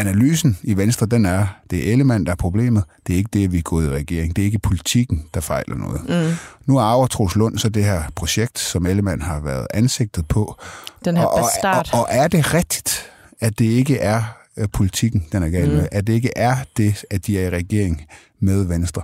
analysen 0.00 0.58
i 0.62 0.76
Venstre, 0.76 1.06
den 1.06 1.26
er, 1.26 1.46
det 1.70 1.88
er 1.88 1.92
Ellemann, 1.92 2.26
der 2.26 2.32
er 2.32 2.36
problemet. 2.36 2.84
Det 3.06 3.12
er 3.12 3.16
ikke 3.16 3.30
det, 3.32 3.52
vi 3.52 3.58
er 3.58 3.62
gået 3.62 3.86
i 3.86 3.88
regering. 3.88 4.36
Det 4.36 4.42
er 4.42 4.46
ikke 4.46 4.58
politikken, 4.58 5.24
der 5.34 5.40
fejler 5.40 5.76
noget. 5.76 6.00
Mm. 6.08 6.34
Nu 6.66 6.78
arver 6.78 7.06
Troels 7.06 7.36
Lund 7.36 7.58
så 7.58 7.68
det 7.68 7.84
her 7.84 8.02
projekt, 8.16 8.58
som 8.58 8.86
Ellemann 8.86 9.22
har 9.22 9.40
været 9.40 9.66
ansigtet 9.74 10.28
på. 10.28 10.56
Den 11.04 11.16
her 11.16 11.24
og, 11.24 11.48
og, 11.62 11.70
og, 11.72 11.84
og 11.92 12.06
er 12.10 12.28
det 12.28 12.54
rigtigt, 12.54 13.10
at 13.40 13.58
det 13.58 13.64
ikke 13.64 13.98
er 13.98 14.22
uh, 14.56 14.64
politikken, 14.72 15.26
den 15.32 15.42
er 15.42 15.48
galt 15.48 15.70
mm. 15.70 15.76
med? 15.76 15.88
At 15.92 16.06
det 16.06 16.12
ikke 16.12 16.30
er 16.36 16.56
det, 16.76 17.04
at 17.10 17.26
de 17.26 17.38
er 17.38 17.46
i 17.46 17.50
regering 17.50 18.06
med 18.40 18.64
Venstre? 18.64 19.02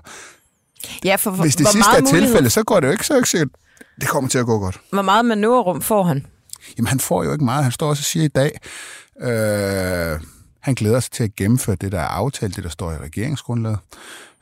Ja, 1.05 1.17
for, 1.17 1.31
Hvis 1.31 1.57
det 1.57 1.69
sidste 1.69 1.91
er 1.97 2.01
mulighed... 2.01 2.23
tilfælde, 2.23 2.51
så 2.51 2.63
går 2.63 2.81
det 2.81 2.87
jo 2.87 2.93
ikke 2.93 3.07
så 3.07 3.17
ikke 3.17 3.29
sikkert. 3.29 3.49
Det 4.01 4.09
kommer 4.09 4.31
til 4.31 4.39
at 4.39 4.47
gå 4.47 4.59
godt. 4.59 4.81
Hvor 4.91 5.03
meget 5.03 5.25
manøvrerum 5.25 5.83
får 5.83 6.03
han? 6.03 6.27
Jamen, 6.79 6.87
han 6.87 7.01
får 7.01 7.25
jo 7.25 7.33
ikke 7.33 7.45
meget. 7.45 7.63
Han 7.63 7.73
står 7.73 7.89
også 7.89 8.01
og 8.01 8.05
siger 8.05 8.25
i 8.25 8.29
dag, 8.29 8.59
øh, 9.21 10.21
han 10.67 10.75
glæder 10.75 11.01
sig 11.01 11.13
til 11.13 11.25
at 11.25 11.37
gennemføre 11.37 11.77
det, 11.77 11.93
der 11.93 12.01
er 12.01 12.09
aftalt, 12.09 12.57
det, 12.57 12.65
der 12.65 12.71
står 12.71 12.93
i 12.93 12.97
regeringsgrundlaget. 12.97 13.79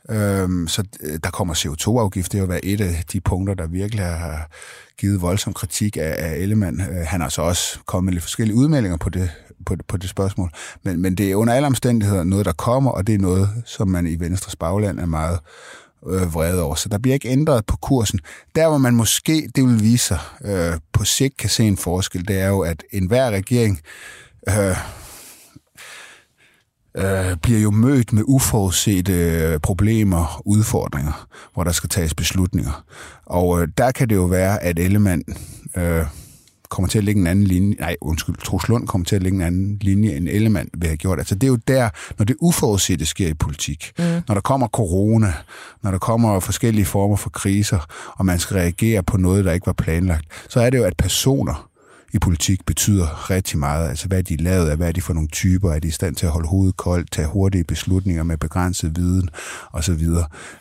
Øhm, 0.09 0.67
så 0.67 0.83
øh, 1.01 1.19
der 1.23 1.29
kommer 1.29 1.53
CO2-afgift. 1.53 2.31
Det 2.31 2.39
har 2.39 2.47
været 2.47 2.73
et 2.73 2.81
af 2.81 3.03
de 3.13 3.21
punkter, 3.21 3.53
der 3.53 3.67
virkelig 3.67 4.05
har 4.05 4.49
givet 4.97 5.21
voldsom 5.21 5.53
kritik 5.53 5.97
af, 5.97 6.15
af 6.17 6.35
Ellemann. 6.35 6.81
Øh, 6.81 7.05
han 7.07 7.21
har 7.21 7.29
så 7.29 7.41
også 7.41 7.79
kommet 7.85 8.05
med 8.05 8.13
lidt 8.13 8.23
forskellige 8.23 8.55
udmeldinger 8.57 8.97
på 8.97 9.09
det, 9.09 9.31
på, 9.65 9.75
på 9.87 9.97
det 9.97 10.09
spørgsmål. 10.09 10.51
Men, 10.83 11.01
men 11.01 11.15
det 11.15 11.31
er 11.31 11.35
under 11.35 11.53
alle 11.53 11.65
omstændigheder 11.65 12.23
noget, 12.23 12.45
der 12.45 12.53
kommer, 12.53 12.91
og 12.91 13.07
det 13.07 13.15
er 13.15 13.19
noget, 13.19 13.49
som 13.65 13.87
man 13.87 14.07
i 14.07 14.19
Venstres 14.19 14.55
bagland 14.55 14.99
er 14.99 15.05
meget 15.05 15.39
øh, 16.07 16.33
vrede 16.33 16.61
over. 16.61 16.75
Så 16.75 16.89
der 16.89 16.97
bliver 16.97 17.13
ikke 17.13 17.29
ændret 17.29 17.65
på 17.65 17.77
kursen. 17.77 18.19
Der, 18.55 18.67
hvor 18.67 18.77
man 18.77 18.95
måske, 18.95 19.49
det 19.55 19.63
vil 19.63 19.81
vise 19.81 20.05
sig, 20.05 20.19
øh, 20.45 20.79
på 20.93 21.03
sigt 21.03 21.37
kan 21.37 21.49
se 21.49 21.63
en 21.63 21.77
forskel, 21.77 22.27
det 22.27 22.39
er 22.39 22.47
jo, 22.47 22.59
at 22.59 22.83
enhver 22.91 23.29
regering... 23.29 23.81
Øh, 24.49 24.77
øh, 26.97 27.37
bliver 27.41 27.59
jo 27.59 27.71
mødt 27.71 28.13
med 28.13 28.23
uforudsete 28.25 29.13
øh, 29.13 29.59
problemer, 29.59 30.41
udfordringer, 30.45 31.27
hvor 31.53 31.63
der 31.63 31.71
skal 31.71 31.89
tages 31.89 32.13
beslutninger. 32.13 32.83
Og 33.25 33.61
øh, 33.61 33.67
der 33.77 33.91
kan 33.91 34.09
det 34.09 34.15
jo 34.15 34.23
være, 34.23 34.63
at 34.63 34.79
Ellemann 34.79 35.23
øh, 35.77 36.05
kommer 36.69 36.87
til 36.87 36.97
at 36.97 37.03
lægge 37.03 37.21
en 37.21 37.27
anden 37.27 37.45
linje, 37.45 37.75
nej, 37.79 37.95
undskyld, 38.01 38.35
Troels 38.35 38.67
Lund 38.67 38.87
kommer 38.87 39.05
til 39.05 39.15
at 39.15 39.23
lægge 39.23 39.35
en 39.35 39.41
anden 39.41 39.77
linje, 39.81 40.11
end 40.15 40.27
Ellemann 40.29 40.69
vil 40.77 40.87
have 40.87 40.97
gjort. 40.97 41.19
Altså 41.19 41.35
det 41.35 41.43
er 41.43 41.47
jo 41.47 41.59
der, 41.67 41.89
når 42.17 42.25
det 42.25 42.35
uforudsete 42.41 43.05
sker 43.05 43.27
i 43.27 43.33
politik, 43.33 43.91
mm. 43.99 44.03
når 44.27 44.33
der 44.35 44.41
kommer 44.41 44.67
corona, 44.67 45.33
når 45.83 45.91
der 45.91 45.97
kommer 45.97 46.39
forskellige 46.39 46.85
former 46.85 47.15
for 47.15 47.29
kriser, 47.29 47.79
og 48.17 48.25
man 48.25 48.39
skal 48.39 48.55
reagere 48.55 49.03
på 49.03 49.17
noget, 49.17 49.45
der 49.45 49.51
ikke 49.51 49.67
var 49.67 49.73
planlagt, 49.73 50.25
så 50.49 50.59
er 50.59 50.69
det 50.69 50.77
jo, 50.77 50.83
at 50.83 50.97
personer 50.97 51.69
i 52.15 52.19
politik 52.19 52.65
betyder 52.65 53.29
rigtig 53.29 53.57
meget. 53.57 53.89
Altså 53.89 54.07
hvad 54.07 54.17
er 54.17 54.21
de 54.21 54.37
lavet 54.37 54.69
af, 54.69 54.77
hvad 54.77 54.87
er 54.87 54.91
de 54.91 55.01
for 55.01 55.13
nogle 55.13 55.29
typer, 55.29 55.71
er 55.71 55.79
de 55.79 55.87
i 55.87 55.91
stand 55.91 56.15
til 56.15 56.25
at 56.25 56.31
holde 56.31 56.47
hovedet 56.47 56.77
koldt, 56.77 57.11
tage 57.11 57.27
hurtige 57.27 57.63
beslutninger 57.63 58.23
med 58.23 58.37
begrænset 58.37 58.95
viden 58.95 59.29
osv. 59.73 60.03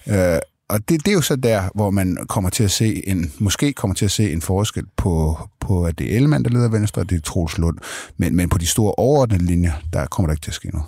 Øh, 0.09 0.39
og 0.69 0.89
det, 0.89 1.05
det 1.05 1.09
er 1.09 1.13
jo 1.13 1.21
så 1.21 1.37
der, 1.37 1.63
hvor 1.75 1.91
man 1.91 2.19
kommer 2.29 2.51
til 2.51 2.65
at 2.65 2.71
se 2.71 3.09
en, 3.09 3.33
måske 3.39 3.73
kommer 3.73 3.95
til 3.95 4.05
at 4.05 4.11
se 4.11 4.33
en 4.33 4.43
forskel 4.43 4.85
på, 4.97 5.39
på 5.61 5.85
at 5.85 5.99
det 5.99 6.13
er 6.13 6.17
Ellemann, 6.17 6.45
der 6.45 6.51
leder 6.51 6.69
Venstre, 6.69 7.03
og 7.03 7.11
det 7.11 7.17
er 7.17 7.21
Troels 7.21 7.59
Lund. 7.59 7.79
Men, 8.17 8.37
men 8.37 8.49
på 8.49 8.59
de 8.59 8.67
store 8.67 8.95
overordnede 8.95 9.45
linjer, 9.45 9.73
der 9.93 10.07
kommer 10.07 10.27
der 10.27 10.33
ikke 10.33 10.45
til 10.45 10.51
at 10.51 10.55
ske 10.55 10.69
noget. 10.69 10.87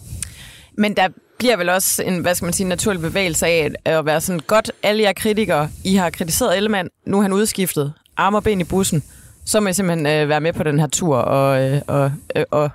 Men 0.78 0.96
der 0.96 1.08
bliver 1.38 1.56
vel 1.56 1.68
også 1.68 2.02
en, 2.02 2.18
hvad 2.18 2.34
skal 2.34 2.46
man 2.46 2.52
sige, 2.52 2.68
naturlig 2.68 3.02
bevægelse 3.02 3.46
af 3.46 3.70
at 3.84 4.06
være 4.06 4.20
sådan, 4.20 4.40
godt, 4.46 4.70
alle 4.82 5.02
jer 5.02 5.12
kritikere, 5.12 5.68
I 5.84 5.94
har 5.94 6.10
kritiseret 6.10 6.56
Ellemann, 6.56 6.88
nu 7.06 7.18
er 7.18 7.22
han 7.22 7.32
udskiftet, 7.32 7.92
arm 8.16 8.34
og 8.34 8.44
ben 8.44 8.60
i 8.60 8.64
bussen, 8.64 9.02
så 9.46 9.60
må 9.60 9.68
I 9.68 9.72
simpelthen 9.72 10.06
øh, 10.06 10.28
være 10.28 10.40
med 10.40 10.52
på 10.52 10.62
den 10.62 10.80
her 10.80 10.86
tur 10.86 11.16
og, 11.16 11.62
øh, 11.62 11.80
og, 11.86 12.12
øh, 12.36 12.44
og 12.50 12.70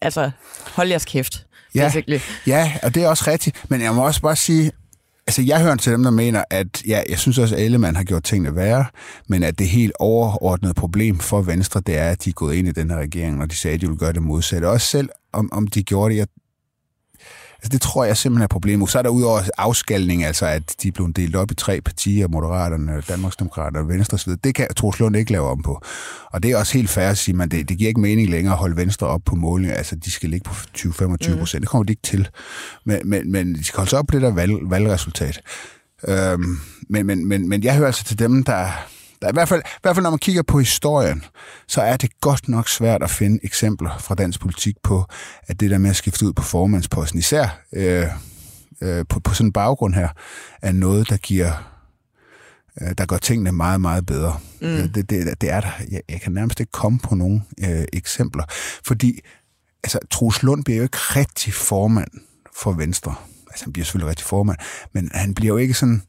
altså, 0.00 0.30
holde 0.74 0.90
jeres 0.90 1.04
kæft. 1.04 1.46
Ja, 1.74 1.84
basically. 1.84 2.18
ja, 2.46 2.72
og 2.82 2.94
det 2.94 3.02
er 3.02 3.08
også 3.08 3.24
rigtigt. 3.26 3.64
Men 3.68 3.82
jeg 3.82 3.94
må 3.94 4.06
også 4.06 4.20
bare 4.20 4.36
sige, 4.36 4.72
Altså, 5.28 5.42
jeg 5.42 5.62
hører 5.62 5.76
til 5.76 5.92
dem, 5.92 6.02
der 6.02 6.10
mener, 6.10 6.44
at 6.50 6.82
ja, 6.86 7.02
jeg 7.08 7.18
synes 7.18 7.38
også, 7.38 7.54
at 7.54 7.62
Ellemann 7.62 7.96
har 7.96 8.04
gjort 8.04 8.24
tingene 8.24 8.56
værre, 8.56 8.84
men 9.28 9.42
at 9.42 9.58
det 9.58 9.68
helt 9.68 9.92
overordnede 9.98 10.74
problem 10.74 11.18
for 11.18 11.40
Venstre, 11.40 11.80
det 11.86 11.98
er, 11.98 12.10
at 12.10 12.24
de 12.24 12.30
er 12.30 12.34
gået 12.34 12.54
ind 12.54 12.68
i 12.68 12.70
den 12.70 12.90
her 12.90 12.96
regering, 12.96 13.42
og 13.42 13.50
de 13.50 13.56
sagde, 13.56 13.74
at 13.74 13.80
de 13.80 13.86
ville 13.86 13.98
gøre 13.98 14.12
det 14.12 14.22
modsatte. 14.22 14.68
Også 14.68 14.86
selv 14.86 15.08
om, 15.32 15.52
om 15.52 15.66
de 15.66 15.82
gjorde 15.82 16.14
det, 16.14 16.18
jeg 16.18 16.26
Altså, 17.56 17.68
det 17.72 17.80
tror 17.80 18.04
jeg 18.04 18.16
simpelthen 18.16 18.42
er 18.42 18.48
problemet. 18.48 18.90
Så 18.90 18.98
er 18.98 19.02
der 19.02 19.10
udover 19.10 19.42
afskalning, 19.58 20.24
altså 20.24 20.46
at 20.46 20.74
de 20.82 20.88
er 20.88 20.92
blevet 20.92 21.16
delt 21.16 21.36
op 21.36 21.50
i 21.50 21.54
tre 21.54 21.80
partier, 21.80 22.28
Moderaterne, 22.28 23.02
Danmarksdemokraterne 23.08 23.78
og 23.78 23.88
Venstre 23.88 24.14
osv., 24.14 24.32
det 24.44 24.54
kan 24.54 24.68
Troels 24.76 24.98
Lund 24.98 25.16
ikke 25.16 25.32
lave 25.32 25.48
om 25.48 25.62
på. 25.62 25.80
Og 26.32 26.42
det 26.42 26.50
er 26.50 26.56
også 26.56 26.72
helt 26.72 26.90
fair 26.90 27.08
at 27.08 27.18
sige, 27.18 27.42
at 27.42 27.50
det, 27.50 27.68
det 27.68 27.78
giver 27.78 27.88
ikke 27.88 28.00
mening 28.00 28.30
længere 28.30 28.54
at 28.54 28.58
holde 28.58 28.76
Venstre 28.76 29.06
op 29.06 29.20
på 29.24 29.34
måling. 29.34 29.72
Altså, 29.72 29.96
de 29.96 30.10
skal 30.10 30.30
ligge 30.30 30.44
på 30.44 30.54
20-25 30.78 31.38
procent. 31.38 31.54
Mm. 31.54 31.60
Det 31.60 31.68
kommer 31.68 31.84
de 31.84 31.92
ikke 31.92 32.02
til. 32.02 32.28
Men, 32.84 33.00
men, 33.04 33.32
men 33.32 33.54
de 33.54 33.64
skal 33.64 33.76
holde 33.76 33.90
sig 33.90 33.98
op 33.98 34.06
på 34.06 34.14
det 34.14 34.22
der 34.22 34.32
valg, 34.32 34.52
valgresultat. 34.62 35.40
Øhm, 36.08 36.58
men, 36.88 37.06
men, 37.06 37.28
men, 37.28 37.48
men 37.48 37.64
jeg 37.64 37.76
hører 37.76 37.86
altså 37.86 38.04
til 38.04 38.18
dem, 38.18 38.44
der 38.44 38.68
der 39.20 39.26
er 39.26 39.32
i 39.32 39.32
hvert, 39.32 39.48
fald, 39.48 39.62
i 39.66 39.78
hvert 39.82 39.96
fald, 39.96 40.02
når 40.02 40.10
man 40.10 40.18
kigger 40.18 40.42
på 40.42 40.58
historien, 40.58 41.24
så 41.68 41.80
er 41.80 41.96
det 41.96 42.20
godt 42.20 42.48
nok 42.48 42.68
svært 42.68 43.02
at 43.02 43.10
finde 43.10 43.38
eksempler 43.42 43.98
fra 43.98 44.14
dansk 44.14 44.40
politik 44.40 44.76
på, 44.82 45.04
at 45.46 45.60
det 45.60 45.70
der 45.70 45.78
med 45.78 45.90
at 45.90 45.96
skifte 45.96 46.26
ud 46.26 46.32
på 46.32 46.42
formandsposten, 46.42 47.18
især 47.18 47.60
øh, 47.72 48.06
øh, 48.80 49.04
på, 49.08 49.20
på 49.20 49.34
sådan 49.34 49.46
en 49.46 49.52
baggrund 49.52 49.94
her, 49.94 50.08
er 50.62 50.72
noget, 50.72 51.08
der 51.08 51.16
giver 51.16 51.76
øh, 52.80 52.94
der 52.98 53.06
gør 53.06 53.16
tingene 53.16 53.52
meget, 53.52 53.80
meget 53.80 54.06
bedre. 54.06 54.40
Mm. 54.60 54.68
Det, 54.68 55.10
det, 55.10 55.40
det 55.40 55.50
er 55.50 55.60
der. 55.60 55.70
Jeg, 55.90 56.02
jeg 56.08 56.20
kan 56.20 56.32
nærmest 56.32 56.60
ikke 56.60 56.72
komme 56.72 56.98
på 56.98 57.14
nogle 57.14 57.42
øh, 57.64 57.84
eksempler. 57.92 58.44
Fordi 58.84 59.20
altså, 59.84 59.98
Troels 60.10 60.42
Lund 60.42 60.64
bliver 60.64 60.76
jo 60.76 60.82
ikke 60.82 60.96
rigtig 60.96 61.54
formand 61.54 62.10
for 62.56 62.72
Venstre. 62.72 63.14
Altså, 63.50 63.64
han 63.64 63.72
bliver 63.72 63.84
selvfølgelig 63.84 64.10
rigtig 64.10 64.26
formand, 64.26 64.58
men 64.92 65.10
han 65.14 65.34
bliver 65.34 65.54
jo 65.54 65.56
ikke 65.56 65.74
sådan 65.74 66.02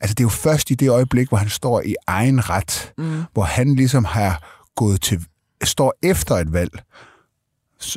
Altså 0.00 0.14
det 0.14 0.20
er 0.20 0.24
jo 0.24 0.28
først 0.28 0.70
i 0.70 0.74
det 0.74 0.88
øjeblik, 0.88 1.28
hvor 1.28 1.38
han 1.38 1.48
står 1.48 1.80
i 1.80 1.94
egen 2.06 2.50
ret, 2.50 2.92
mm. 2.98 3.22
hvor 3.32 3.42
han 3.42 3.74
ligesom 3.74 4.04
har 4.04 4.42
gået 4.76 5.00
til, 5.00 5.24
står 5.64 5.94
efter 6.02 6.34
et 6.34 6.52
valg, 6.52 6.82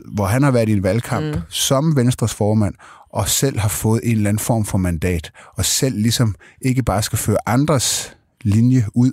hvor 0.06 0.26
han 0.26 0.44
har 0.44 0.52
været 0.52 0.70
i 0.70 0.74
en 0.74 0.84
valgkamp 0.84 1.36
mm. 1.36 1.42
som 1.50 1.96
Venstres 1.96 2.34
formand, 2.34 2.76
og 3.10 3.30
selv 3.30 3.60
har 3.60 3.70
fået 3.70 4.02
en 4.04 4.12
eller 4.12 4.30
anden 4.30 4.40
form 4.40 4.66
for 4.66 4.78
mandat, 4.78 5.32
og 5.56 5.66
selv 5.66 6.02
ligesom 6.02 6.36
ikke 6.62 6.84
bare 6.84 7.04
skal 7.04 7.18
føre 7.18 7.38
andres 7.46 8.16
linje 8.42 8.86
ud. 8.94 9.12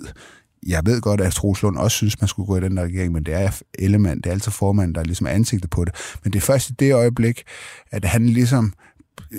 Jeg 0.67 0.81
ved 0.85 1.01
godt, 1.01 1.21
at 1.21 1.33
Troels 1.33 1.61
Lund 1.61 1.77
også 1.77 1.95
synes, 1.95 2.21
man 2.21 2.27
skulle 2.27 2.47
gå 2.47 2.57
i 2.57 2.59
den 2.59 2.77
der 2.77 2.83
regering, 2.83 3.13
men 3.13 3.23
det 3.23 3.33
er 3.33 3.61
element, 3.79 4.23
det 4.23 4.29
er 4.29 4.33
altid 4.33 4.51
formanden, 4.51 4.95
der 4.95 5.01
er 5.01 5.05
ligesom 5.05 5.27
ansigtet 5.27 5.69
på 5.69 5.85
det. 5.85 5.95
Men 6.23 6.33
det 6.33 6.39
er 6.39 6.45
først 6.45 6.69
i 6.69 6.73
det 6.73 6.93
øjeblik, 6.93 7.43
at 7.91 8.05
han 8.05 8.29
ligesom 8.29 8.73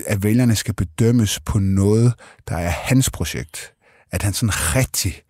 at 0.07 0.23
vælgerne 0.23 0.57
skal 0.57 0.75
bedømmes 0.75 1.41
på 1.41 1.59
noget, 1.59 2.13
der 2.49 2.57
er 2.57 2.69
hans 2.69 3.11
projekt. 3.11 3.73
At 4.11 4.23
han 4.23 4.33
sådan 4.33 4.53
rigtig 4.77 5.23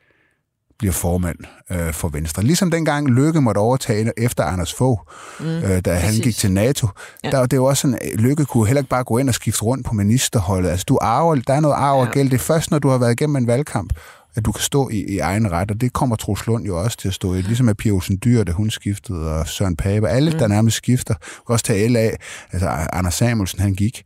bliver 0.79 0.93
formand 0.93 1.37
øh, 1.71 1.93
for 1.93 2.09
Venstre. 2.09 2.43
Ligesom 2.43 2.71
dengang 2.71 3.09
Lykke 3.09 3.41
måtte 3.41 3.59
overtage 3.59 4.13
efter 4.17 4.45
Anders 4.45 4.75
Fogh, 4.75 5.01
mm, 5.41 5.47
øh, 5.47 5.63
da 5.63 5.81
præcis. 5.81 6.05
han 6.05 6.15
gik 6.15 6.37
til 6.37 6.53
NATO. 6.53 6.89
Ja. 7.25 7.31
Der, 7.31 7.47
det 7.47 7.61
var 7.61 7.67
også 7.67 7.81
sådan, 7.81 7.99
Lykke 8.15 8.45
kunne 8.45 8.67
heller 8.67 8.81
ikke 8.81 8.91
bare 8.91 9.05
gå 9.05 9.19
ind 9.19 9.29
og 9.29 9.35
skifte 9.35 9.63
rundt 9.63 9.87
på 9.87 9.95
ministerholdet. 9.95 10.71
Altså, 10.71 10.85
du 10.89 10.99
arver, 11.01 11.35
der 11.35 11.55
er 11.55 11.61
noget 11.61 11.75
arv 11.75 12.01
og 12.01 12.09
gæld. 12.09 12.31
Det 12.31 12.35
er 12.35 12.39
først, 12.39 12.71
når 12.71 12.79
du 12.79 12.89
har 12.89 12.99
været 12.99 13.13
igennem 13.13 13.37
en 13.37 13.47
valgkamp, 13.47 13.93
at 14.35 14.45
du 14.45 14.53
kan 14.53 14.63
stå 14.63 14.89
i, 14.89 15.05
i 15.09 15.19
egen 15.19 15.53
ret, 15.53 15.71
og 15.71 15.81
det 15.81 15.93
kommer 15.93 16.17
Troels 16.17 16.47
Lund 16.47 16.65
jo 16.65 16.83
også 16.83 16.97
til 16.97 17.09
at 17.09 17.15
stå 17.15 17.35
i, 17.35 17.43
ligesom 17.43 17.69
at 17.69 17.77
Pia 17.77 17.93
Olsen 17.93 18.19
Dyr, 18.25 18.45
da 18.45 18.53
hun 18.53 18.71
skiftede, 18.71 19.35
og 19.35 19.49
Søren 19.49 19.77
Pape, 19.77 20.09
alle, 20.09 20.31
mm. 20.31 20.39
der 20.39 20.49
nærmest 20.49 20.77
skifter. 20.77 21.15
Også 21.47 21.65
tage 21.65 21.89
LA, 21.89 22.11
altså 22.53 22.69
Anders 22.69 23.15
Samuelsen, 23.15 23.61
han 23.61 23.75
gik. 23.75 24.03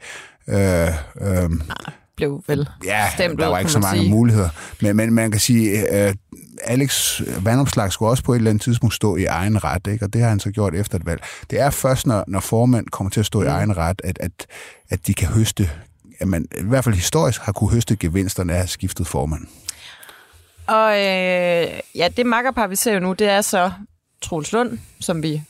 Øh, 0.48 0.88
øh, 1.20 1.50
blev 2.16 2.44
vel 2.46 2.68
ja, 2.84 3.10
stemt 3.14 3.38
der 3.38 3.46
ud, 3.46 3.50
var 3.50 3.58
ikke 3.58 3.70
så 3.70 3.78
mange 3.78 4.00
sige. 4.00 4.10
muligheder. 4.10 4.48
Men, 4.80 4.96
men 4.96 5.12
man 5.12 5.30
kan 5.30 5.40
sige, 5.40 5.94
øh, 6.06 6.14
Alex 6.64 7.20
Vandopslag 7.40 7.92
skulle 7.92 8.10
også 8.10 8.24
på 8.24 8.32
et 8.32 8.36
eller 8.36 8.50
andet 8.50 8.62
tidspunkt 8.62 8.94
stå 8.94 9.16
i 9.16 9.24
egen 9.24 9.64
ret, 9.64 9.86
ikke? 9.86 10.04
og 10.04 10.12
det 10.12 10.20
har 10.20 10.28
han 10.28 10.40
så 10.40 10.50
gjort 10.50 10.74
efter 10.74 10.98
et 10.98 11.06
valg. 11.06 11.24
Det 11.50 11.60
er 11.60 11.70
først, 11.70 12.06
når, 12.06 12.24
når 12.28 12.40
formand 12.40 12.86
kommer 12.86 13.10
til 13.10 13.20
at 13.20 13.26
stå 13.26 13.40
mm. 13.40 13.46
i 13.46 13.48
egen 13.48 13.76
ret, 13.76 14.00
at, 14.04 14.18
at, 14.20 14.46
at 14.90 15.06
de 15.06 15.14
kan 15.14 15.28
høste, 15.28 15.70
at 16.20 16.28
man 16.28 16.46
i 16.58 16.64
hvert 16.64 16.84
fald 16.84 16.94
historisk 16.94 17.40
har 17.40 17.52
kunne 17.52 17.70
høste 17.70 17.96
gevinsterne 17.96 18.52
af 18.52 18.56
at 18.56 18.60
have 18.60 18.68
skiftet 18.68 19.06
formand. 19.06 19.46
Og 20.66 20.92
øh, 20.92 21.80
ja, 21.94 22.08
det 22.16 22.26
makkerpar, 22.26 22.66
vi 22.66 22.76
ser 22.76 22.94
jo 22.94 23.00
nu, 23.00 23.12
det 23.12 23.28
er 23.28 23.40
så 23.40 23.72
Troels 24.22 24.52
Lund, 24.52 24.78
som 25.00 25.22
vi 25.22 25.42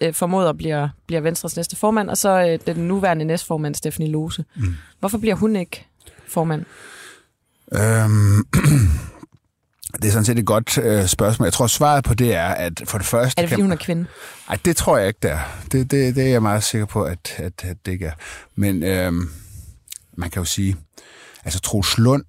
øh, 0.00 0.14
formoder 0.14 0.52
bliver, 0.52 0.88
bliver 1.06 1.20
Venstres 1.20 1.56
næste 1.56 1.76
formand, 1.76 2.10
og 2.10 2.18
så 2.18 2.46
øh, 2.48 2.74
den 2.74 2.88
nuværende 2.88 3.24
næstformand, 3.24 3.74
Stephanie 3.74 4.12
Lose. 4.12 4.44
Mm. 4.56 4.74
Hvorfor 5.00 5.18
bliver 5.18 5.34
hun 5.34 5.56
ikke 5.56 5.86
formand? 6.28 6.64
Øhm, 7.72 8.46
det 10.02 10.08
er 10.08 10.10
sådan 10.10 10.24
set 10.24 10.38
et 10.38 10.46
godt 10.46 10.78
øh, 10.78 11.06
spørgsmål. 11.06 11.46
Jeg 11.46 11.52
tror, 11.52 11.66
svaret 11.66 12.04
på 12.04 12.14
det 12.14 12.34
er, 12.34 12.48
at 12.48 12.82
for 12.84 12.98
det 12.98 13.06
første... 13.06 13.40
Er 13.40 13.42
det, 13.42 13.50
fordi 13.50 13.62
hun 13.62 13.72
er 13.72 13.76
kvinde? 13.76 14.06
Nej, 14.48 14.58
det 14.64 14.76
tror 14.76 14.98
jeg 14.98 15.08
ikke, 15.08 15.20
der. 15.22 15.38
Det, 15.72 15.90
det, 15.90 16.16
det 16.16 16.24
er 16.24 16.28
jeg 16.28 16.42
meget 16.42 16.62
sikker 16.64 16.86
på, 16.86 17.02
at, 17.02 17.34
at, 17.36 17.64
at 17.64 17.76
det 17.86 17.92
ikke 17.92 18.06
er. 18.06 18.12
Men 18.54 18.82
øhm, 18.82 19.30
man 20.16 20.30
kan 20.30 20.40
jo 20.40 20.44
sige, 20.44 20.76
altså 21.44 21.60
Troels 21.60 21.98
Lund 21.98 22.24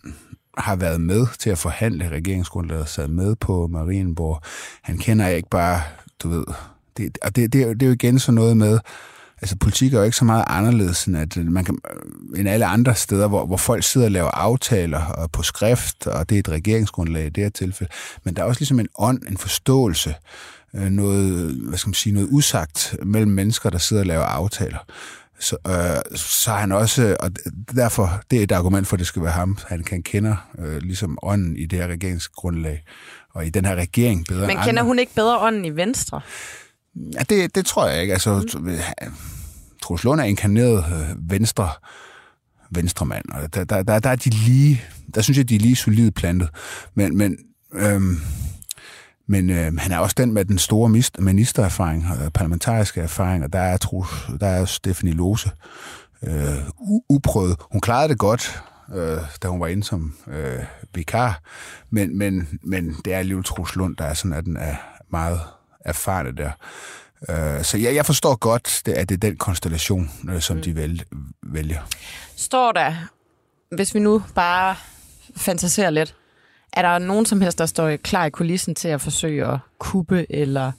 har 0.58 0.76
været 0.76 1.02
med 1.02 1.28
til 1.40 1.50
at 1.50 1.58
forhandle 1.58 2.10
regeringsgrundlaget, 2.10 2.90
sad 2.90 3.08
med 3.08 3.36
på 3.36 3.68
Marienborg. 3.68 4.42
Han 4.82 4.98
kender 4.98 5.28
ikke 5.28 5.50
bare, 5.50 5.82
du 6.24 6.30
ved, 6.30 6.46
det, 6.98 7.18
og 7.22 7.36
det, 7.36 7.54
det, 7.54 7.80
det 7.80 7.82
er 7.82 7.88
jo 7.88 7.94
igen 7.94 8.20
sådan 8.20 8.36
noget 8.36 8.58
med, 8.58 8.80
altså 9.42 9.56
politik 9.60 9.94
er 9.94 9.98
jo 9.98 10.04
ikke 10.04 10.18
så 10.18 10.26
meget 10.26 10.44
anderledes 10.48 11.06
end, 11.06 11.18
at 11.18 11.38
man 11.38 11.66
kan, 11.66 11.78
end 12.36 12.50
alle 12.50 12.66
andre 12.66 12.96
steder, 12.96 13.28
hvor, 13.28 13.46
hvor 13.46 13.58
folk 13.58 13.84
sidder 13.84 14.08
og 14.08 14.12
laver 14.12 14.30
aftaler 14.30 15.06
og 15.06 15.32
på 15.32 15.44
skrift, 15.44 16.08
og 16.08 16.30
det 16.30 16.36
er 16.36 16.40
et 16.40 16.50
regeringsgrundlag 16.50 17.26
i 17.26 17.30
det 17.30 17.44
her 17.44 17.50
tilfælde. 17.50 17.94
Men 18.24 18.36
der 18.36 18.42
er 18.42 18.46
også 18.46 18.62
ligesom 18.62 18.80
en 18.80 18.88
ånd, 19.00 19.22
en 19.30 19.38
forståelse, 19.38 20.16
øh, 20.76 20.90
noget, 20.90 21.52
hvad 21.54 21.78
skal 21.78 21.90
man 21.90 21.94
sige, 21.94 22.14
noget 22.14 22.28
usagt 22.32 22.96
mellem 23.04 23.32
mennesker, 23.32 23.70
der 23.70 23.78
sidder 23.78 24.02
og 24.04 24.08
laver 24.08 24.24
aftaler. 24.24 24.78
Så, 25.40 25.58
øh, 25.68 26.18
så 26.18 26.52
han 26.52 26.72
også, 26.72 27.18
og 27.20 27.32
derfor, 27.76 28.22
det 28.32 28.40
er 28.40 28.44
et 28.44 28.52
argument 28.52 28.88
for, 28.88 28.96
at 28.96 29.00
det 29.00 29.08
skal 29.08 29.22
være 29.22 29.32
ham. 29.32 29.58
Han 29.68 29.84
kan 29.84 30.04
kende 30.04 30.38
øh, 30.60 30.78
ligesom 30.78 31.18
ånden 31.24 31.58
i 31.58 31.66
det 31.66 31.80
her 31.80 31.88
regeringsgrundlag, 31.88 32.84
og 33.34 33.46
i 33.46 33.50
den 33.50 33.66
her 33.66 33.76
regering 33.76 34.26
bedre 34.28 34.48
Men 34.48 34.58
kender 34.58 34.70
andre. 34.70 34.84
hun 34.84 35.00
ikke 35.00 35.16
bedre 35.16 35.40
ånden 35.40 35.66
i 35.66 35.70
Venstre? 35.76 36.22
Ja, 36.96 37.20
det, 37.30 37.56
det 37.56 37.66
tror 37.66 37.88
jeg 37.88 38.02
ikke. 38.02 38.14
Altså, 38.14 38.58
mm. 38.60 38.78
Troels 39.84 40.04
Lund 40.04 40.22
er 40.22 40.26
inkarneret 40.26 40.86
øh, 40.92 41.32
venstre 41.32 41.70
venstremand, 42.72 43.26
og 43.32 43.54
der, 43.54 43.64
der, 43.64 43.84
der, 43.84 44.00
der 44.00 44.10
er 44.10 44.16
de 44.16 44.30
lige, 44.30 44.82
der 45.16 45.22
synes 45.22 45.38
jeg, 45.38 45.50
de 45.50 45.56
er 45.56 45.60
lige 45.60 45.76
solide 45.76 46.12
plantet. 46.12 46.50
Men, 46.94 47.18
men, 47.18 47.38
øhm, 47.74 48.18
men 49.28 49.50
øh, 49.50 49.78
han 49.78 49.92
er 49.92 49.98
også 49.98 50.16
den 50.18 50.34
med 50.34 50.46
den 50.46 50.58
store 50.58 50.90
ministererfaring, 51.20 52.06
og 52.12 52.34
parlamentariske 52.34 53.02
erfaring, 53.02 53.44
og 53.44 53.54
der 53.54 53.60
er, 53.60 53.78
Troels, 53.78 54.10
der 54.40 54.48
er 54.48 54.66
Stephanie 54.66 55.14
Lose 55.14 55.52
øh, 56.24 56.58
uprøvet. 57.10 57.56
Hun 57.72 57.82
klarede 57.82 58.10
det 58.10 58.18
godt, 58.18 58.64
øh, 58.96 59.18
da 59.44 59.48
hun 59.48 59.60
var 59.60 59.68
inde 59.68 59.84
som 59.84 60.14
øh, 60.28 60.64
vikar, 60.96 61.42
men, 61.90 62.18
men, 62.18 62.60
men 62.64 62.96
det 63.06 63.14
er 63.14 63.18
alligevel 63.18 63.44
Troels 63.44 63.76
Lund, 63.76 63.96
der 63.96 64.06
er 64.06 64.14
sådan, 64.14 64.34
at 64.34 64.46
den 64.46 64.58
er 64.58 64.76
meget 65.12 65.40
erfarne 65.86 66.32
der. 66.32 66.52
Øh, 67.30 67.64
så 67.64 67.78
ja, 67.78 67.94
jeg 67.94 68.06
forstår 68.06 68.36
godt, 68.36 68.82
det, 68.86 68.92
at 68.92 69.10
det 69.10 69.16
er 69.16 69.30
den 69.30 69.38
konstellation, 69.38 70.12
øh, 70.30 70.42
som 70.42 70.56
mm. 70.56 70.62
de 70.62 70.76
vælger, 70.76 71.04
vælger. 71.44 71.82
Står 72.36 72.72
der, 72.72 72.96
hvis 73.76 73.96
vi 73.96 74.00
nu 74.00 74.24
bare 74.36 74.76
fantaserer 75.38 75.90
lidt, 75.90 76.16
er 76.74 76.82
der 76.82 77.00
nogen 77.00 77.26
som 77.26 77.42
helst, 77.42 77.58
der 77.58 77.66
står 77.66 77.96
klar 77.96 78.26
i 78.26 78.30
kulissen 78.30 78.76
til 78.76 78.88
at 78.88 79.02
forsøge 79.02 79.46
at 79.46 79.60
kuppe 79.78 80.26
eller 80.30 80.72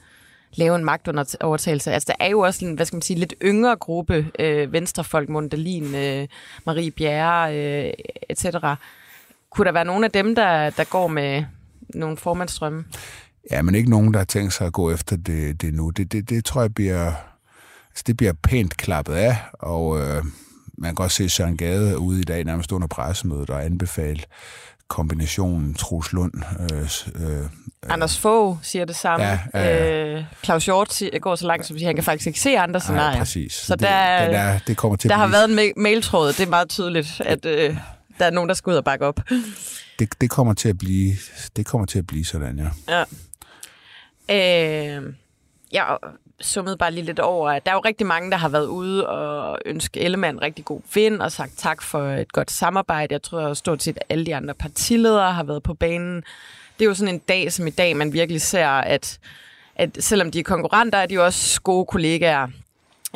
lave 0.52 0.76
en 0.76 0.84
magtovertagelse? 0.84 1.92
Altså, 1.92 2.06
der 2.18 2.24
er 2.24 2.30
jo 2.30 2.40
også 2.40 2.64
en, 2.64 2.74
hvad 2.74 2.86
skal 2.86 2.96
man 2.96 3.02
sige, 3.02 3.18
lidt 3.18 3.34
yngre 3.42 3.76
gruppe, 3.76 4.30
øh, 4.38 4.72
venstrefolk, 4.72 5.28
Mondelin, 5.28 5.94
øh, 5.94 6.28
Marie 6.66 6.90
Bjerre, 6.90 7.56
øh, 7.56 7.92
etc. 8.30 8.44
Kunne 9.50 9.64
der 9.64 9.72
være 9.72 9.84
nogen 9.84 10.04
af 10.04 10.10
dem, 10.10 10.34
der, 10.34 10.70
der 10.70 10.84
går 10.84 11.08
med 11.08 11.44
nogle 11.94 12.16
formandsstrømme? 12.16 12.84
Ja, 13.50 13.62
men 13.62 13.74
ikke 13.74 13.90
nogen, 13.90 14.12
der 14.12 14.20
har 14.20 14.24
tænkt 14.24 14.52
sig 14.52 14.66
at 14.66 14.72
gå 14.72 14.90
efter 14.92 15.16
det, 15.16 15.62
det 15.62 15.74
nu. 15.74 15.90
Det, 15.90 16.12
det, 16.12 16.30
det 16.30 16.44
tror 16.44 16.60
jeg 16.60 16.74
bliver, 16.74 17.12
altså 17.90 18.04
det 18.06 18.16
bliver 18.16 18.32
pænt 18.42 18.76
klappet 18.76 19.14
af, 19.14 19.36
og 19.52 20.00
øh, 20.00 20.24
man 20.78 20.88
kan 20.88 20.94
godt 20.94 21.12
se 21.12 21.28
Søren 21.28 21.56
Gade 21.56 21.98
ude 21.98 22.20
i 22.20 22.24
dag 22.24 22.44
nærmest 22.44 22.72
under 22.72 22.88
pressemødet 22.88 23.50
og 23.50 23.64
anbefale 23.64 24.22
kombinationen 24.88 25.74
Troels 25.74 26.12
Lund. 26.12 26.32
Øh, 26.60 27.38
øh, 27.40 27.46
Anders 27.88 28.18
Fogh 28.18 28.58
siger 28.62 28.84
det 28.84 28.96
samme. 28.96 29.26
Ja, 29.26 29.38
ja, 29.54 29.60
ja. 29.60 30.16
Øh, 30.16 30.24
Claus 30.44 30.64
Hjort 30.64 31.02
går 31.20 31.34
så 31.34 31.46
langt, 31.46 31.66
som 31.66 31.76
at 31.76 31.82
han 31.82 31.94
kan 31.94 32.04
faktisk 32.04 32.26
ikke 32.26 32.40
se 32.40 32.58
andre 32.58 32.80
scenarier. 32.80 33.12
Ja, 33.12 33.18
præcis. 33.18 33.52
Så, 33.52 33.74
det, 33.74 33.82
der, 33.82 33.88
er, 33.88 34.58
det 34.66 34.76
kommer 34.76 34.96
til 34.96 35.10
der 35.10 35.16
har 35.16 35.26
været 35.26 35.50
en 35.50 35.72
mailtråd, 35.76 36.28
det 36.28 36.40
er 36.40 36.46
meget 36.46 36.68
tydeligt, 36.68 37.20
at 37.24 37.46
øh, 37.46 37.76
der 38.18 38.24
er 38.26 38.30
nogen, 38.30 38.48
der 38.48 38.54
skal 38.54 38.70
ud 38.70 38.76
og 38.76 38.84
bakke 38.84 39.06
op. 39.06 39.20
Det, 39.98 40.20
det, 40.20 40.30
kommer 40.30 40.54
til 40.54 40.68
at 40.68 40.78
blive, 40.78 41.16
det 41.56 41.66
kommer 41.66 41.86
til 41.86 41.98
at 41.98 42.06
blive 42.06 42.24
sådan, 42.24 42.58
ja. 42.58 42.98
Ja. 42.98 43.04
Øh, 44.30 45.14
jeg 45.72 45.98
summede 46.40 46.76
bare 46.76 46.92
lige 46.92 47.04
lidt 47.04 47.18
over, 47.18 47.50
at 47.50 47.66
der 47.66 47.72
er 47.72 47.74
jo 47.74 47.80
rigtig 47.80 48.06
mange, 48.06 48.30
der 48.30 48.36
har 48.36 48.48
været 48.48 48.66
ude 48.66 49.08
og 49.08 49.58
ønske 49.64 50.00
Ellemann 50.00 50.42
rigtig 50.42 50.64
god 50.64 50.80
vind 50.94 51.22
og 51.22 51.32
sagt 51.32 51.52
tak 51.56 51.82
for 51.82 52.08
et 52.08 52.32
godt 52.32 52.50
samarbejde. 52.50 53.12
Jeg 53.12 53.22
tror 53.22 53.40
at 53.40 53.56
stort 53.56 53.82
set 53.82 53.98
alle 54.08 54.26
de 54.26 54.34
andre 54.34 54.54
partiledere 54.54 55.32
har 55.32 55.42
været 55.42 55.62
på 55.62 55.74
banen. 55.74 56.16
Det 56.78 56.84
er 56.84 56.88
jo 56.88 56.94
sådan 56.94 57.14
en 57.14 57.20
dag 57.20 57.52
som 57.52 57.66
i 57.66 57.70
dag, 57.70 57.96
man 57.96 58.12
virkelig 58.12 58.42
ser, 58.42 58.68
at, 58.68 59.18
at 59.76 60.04
selvom 60.04 60.30
de 60.30 60.38
er 60.38 60.44
konkurrenter, 60.44 60.98
er 60.98 61.06
de 61.06 61.14
jo 61.14 61.24
også 61.24 61.60
gode 61.62 61.86
kollegaer. 61.86 62.48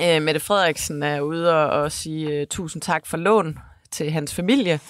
Øh, 0.00 0.22
Mette 0.22 0.40
Frederiksen 0.40 1.02
er 1.02 1.20
ude 1.20 1.54
og, 1.54 1.82
og 1.82 1.92
sige 1.92 2.40
uh, 2.40 2.46
tusind 2.48 2.82
tak 2.82 3.06
for 3.06 3.16
lån 3.16 3.58
til 3.90 4.10
hans 4.10 4.34
familie. 4.34 4.80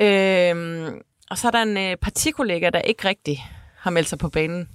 Øh, 0.00 0.92
og 1.30 1.38
så 1.38 1.46
er 1.46 1.50
der 1.50 1.62
en 1.62 1.76
øh, 1.76 1.96
partikollega, 1.96 2.70
der 2.70 2.80
ikke 2.80 3.08
rigtig 3.08 3.46
har 3.76 3.90
meldt 3.90 4.08
sig 4.08 4.18
på 4.18 4.28
banen 4.28 4.68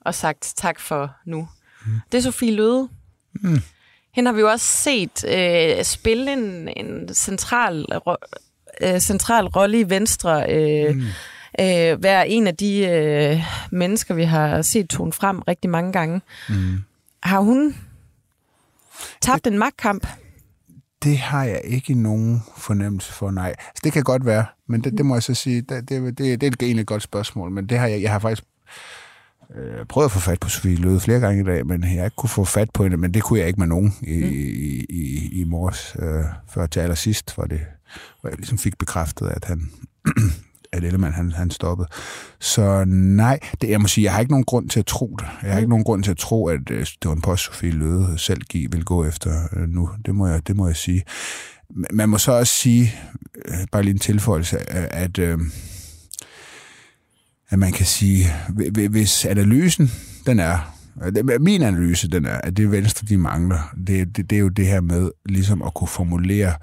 og 0.00 0.14
sagt 0.14 0.52
tak 0.56 0.80
for 0.80 1.16
nu. 1.26 1.48
Mm. 1.86 1.92
Det 2.12 2.18
er 2.18 2.22
Sofie 2.22 2.52
Løde. 2.52 2.88
Mm. 3.34 3.60
Hende 4.12 4.28
har 4.28 4.32
vi 4.32 4.40
jo 4.40 4.50
også 4.50 4.66
set 4.66 5.24
øh, 5.28 5.84
spille 5.84 6.32
en, 6.32 6.68
en 6.76 7.14
central, 7.14 7.84
ro, 7.84 8.16
øh, 8.80 9.00
central 9.00 9.46
rolle 9.46 9.80
i 9.80 9.90
Venstre. 9.90 10.52
Øh, 10.52 10.94
mm. 10.94 11.02
øh, 11.60 12.02
være 12.02 12.28
en 12.28 12.46
af 12.46 12.56
de 12.56 12.78
øh, 12.78 13.44
mennesker, 13.70 14.14
vi 14.14 14.24
har 14.24 14.62
set 14.62 14.88
tone 14.88 15.12
frem 15.12 15.38
rigtig 15.38 15.70
mange 15.70 15.92
gange. 15.92 16.20
Mm. 16.48 16.78
Har 17.22 17.40
hun 17.40 17.76
tabt 19.20 19.46
en 19.46 19.58
magtkamp? 19.58 20.06
Det 21.02 21.18
har 21.18 21.44
jeg 21.44 21.60
ikke 21.64 21.94
nogen 21.94 22.42
fornemmelse 22.56 23.12
for, 23.12 23.30
nej. 23.30 23.48
Altså, 23.48 23.80
det 23.84 23.92
kan 23.92 24.02
godt 24.02 24.26
være, 24.26 24.46
men 24.66 24.84
det, 24.84 24.92
det 24.92 25.06
må 25.06 25.14
jeg 25.14 25.22
så 25.22 25.34
sige, 25.34 25.60
det, 25.60 25.88
det, 25.88 26.18
det, 26.18 26.40
det 26.40 26.46
er 26.46 26.66
egentlig 26.66 26.80
et 26.80 26.86
godt 26.86 27.02
spørgsmål, 27.02 27.50
men 27.50 27.66
det 27.66 27.78
har 27.78 27.86
jeg, 27.86 28.02
jeg 28.02 28.12
har 28.12 28.18
faktisk 28.18 28.44
øh, 29.56 29.86
prøvet 29.86 30.04
at 30.04 30.12
få 30.12 30.20
fat 30.20 30.40
på 30.40 30.48
Sofie 30.48 30.76
Løde 30.76 31.00
flere 31.00 31.20
gange 31.20 31.42
i 31.42 31.44
dag, 31.44 31.66
men 31.66 31.96
jeg 31.96 32.04
ikke 32.04 32.16
kunne 32.16 32.30
få 32.30 32.44
fat 32.44 32.70
på 32.70 32.82
hende, 32.82 32.96
men 32.96 33.14
det 33.14 33.22
kunne 33.22 33.38
jeg 33.38 33.48
ikke 33.48 33.60
med 33.60 33.66
nogen 33.66 33.94
i, 34.02 34.16
mm. 34.16 34.30
i, 34.32 34.86
i, 34.88 35.40
i 35.40 35.44
morges, 35.44 35.96
øh, 35.98 36.24
før 36.48 36.66
til 36.66 36.80
allersidst, 36.80 37.34
hvor, 37.34 37.44
det, 37.44 37.60
hvor 38.20 38.30
jeg 38.30 38.36
ligesom 38.36 38.58
fik 38.58 38.78
bekræftet, 38.78 39.28
at 39.28 39.44
han 39.44 39.70
at 40.72 40.84
Ellemann 40.84 41.14
han, 41.14 41.32
han 41.32 41.50
stoppede. 41.50 41.88
Så 42.40 42.84
nej, 42.86 43.38
det, 43.60 43.70
jeg 43.70 43.80
må 43.80 43.88
sige, 43.88 44.04
jeg 44.04 44.12
har 44.12 44.20
ikke 44.20 44.32
nogen 44.32 44.44
grund 44.44 44.68
til 44.68 44.80
at 44.80 44.86
tro 44.86 45.16
det. 45.18 45.26
Jeg 45.42 45.50
har 45.50 45.56
mm. 45.56 45.58
ikke 45.58 45.68
nogen 45.68 45.84
grund 45.84 46.02
til 46.02 46.10
at 46.10 46.18
tro, 46.18 46.48
at 46.48 46.70
øh, 46.70 46.78
det 46.80 47.04
var 47.04 47.12
en 47.12 47.20
post, 47.20 47.44
Sofie 47.44 47.70
Løde 47.70 48.18
selv 48.18 48.42
vil 48.52 48.84
gå 48.84 49.04
efter 49.04 49.48
øh, 49.56 49.68
nu. 49.68 49.90
Det 50.06 50.14
må, 50.14 50.26
jeg, 50.26 50.46
det 50.46 50.56
må 50.56 50.66
jeg 50.66 50.76
sige. 50.76 51.02
Man 51.90 52.08
må 52.08 52.18
så 52.18 52.32
også 52.32 52.54
sige, 52.54 52.94
øh, 53.44 53.66
bare 53.72 53.82
lige 53.82 53.92
en 53.92 53.98
tilføjelse, 53.98 54.72
at... 54.72 55.18
Øh, 55.18 55.38
at 57.50 57.58
man 57.58 57.72
kan 57.72 57.86
sige, 57.86 58.26
hvis 58.90 59.24
analysen, 59.24 59.90
den 60.26 60.38
er, 60.38 60.76
min 61.40 61.62
analyse, 61.62 62.08
den 62.08 62.26
er, 62.26 62.38
at 62.38 62.56
det 62.56 62.70
Venstre, 62.70 63.06
de 63.08 63.16
mangler, 63.16 63.74
det, 63.86 64.16
det, 64.16 64.30
det 64.30 64.36
er 64.36 64.40
jo 64.40 64.48
det 64.48 64.66
her 64.66 64.80
med 64.80 65.10
ligesom 65.26 65.62
at 65.62 65.74
kunne 65.74 65.88
formulere 65.88 66.54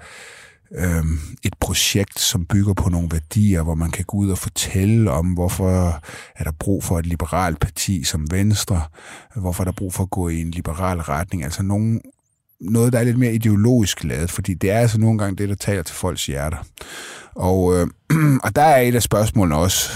øhm, 0.74 1.18
et 1.44 1.54
projekt, 1.60 2.20
som 2.20 2.46
bygger 2.46 2.74
på 2.74 2.88
nogle 2.88 3.08
værdier, 3.12 3.62
hvor 3.62 3.74
man 3.74 3.90
kan 3.90 4.04
gå 4.04 4.16
ud 4.16 4.30
og 4.30 4.38
fortælle 4.38 5.10
om, 5.10 5.26
hvorfor 5.26 6.00
er 6.36 6.44
der 6.44 6.52
brug 6.58 6.84
for 6.84 6.98
et 6.98 7.06
liberalt 7.06 7.60
parti 7.60 8.04
som 8.04 8.30
Venstre, 8.30 8.82
hvorfor 9.36 9.62
er 9.62 9.64
der 9.64 9.72
brug 9.72 9.94
for 9.94 10.02
at 10.02 10.10
gå 10.10 10.28
i 10.28 10.40
en 10.40 10.50
liberal 10.50 10.98
retning, 10.98 11.44
altså 11.44 11.62
nogle 11.62 12.00
noget, 12.60 12.92
der 12.92 12.98
er 12.98 13.04
lidt 13.04 13.18
mere 13.18 13.32
ideologisk 13.32 14.04
lavet, 14.04 14.30
fordi 14.30 14.54
det 14.54 14.70
er 14.70 14.78
altså 14.78 15.00
nogle 15.00 15.18
gange 15.18 15.36
det, 15.36 15.48
der 15.48 15.54
taler 15.54 15.82
til 15.82 15.94
folks 15.94 16.26
hjerter. 16.26 16.58
Og, 17.34 17.74
øh, 17.74 17.86
og 18.44 18.56
der 18.56 18.62
er 18.62 18.80
et 18.80 18.94
af 18.94 19.02
spørgsmålene 19.02 19.56
også, 19.56 19.90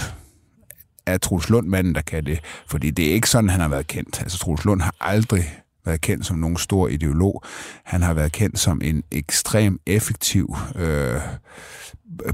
er 1.05 1.17
Troels 1.17 1.49
Lund 1.49 1.67
manden, 1.67 1.95
der 1.95 2.01
kan 2.01 2.25
det. 2.25 2.39
Fordi 2.67 2.89
det 2.89 3.09
er 3.09 3.13
ikke 3.13 3.29
sådan, 3.29 3.49
han 3.49 3.59
har 3.59 3.67
været 3.67 3.87
kendt. 3.87 4.21
Altså 4.21 4.37
Troels 4.37 4.65
Lund 4.65 4.81
har 4.81 4.95
aldrig 4.99 5.63
været 5.85 6.01
kendt 6.01 6.25
som 6.25 6.37
nogen 6.37 6.57
stor 6.57 6.87
ideolog. 6.87 7.43
Han 7.83 8.01
har 8.01 8.13
været 8.13 8.31
kendt 8.31 8.59
som 8.59 8.81
en 8.83 9.03
ekstrem 9.11 9.79
effektiv 9.85 10.55
øh, 10.75 11.21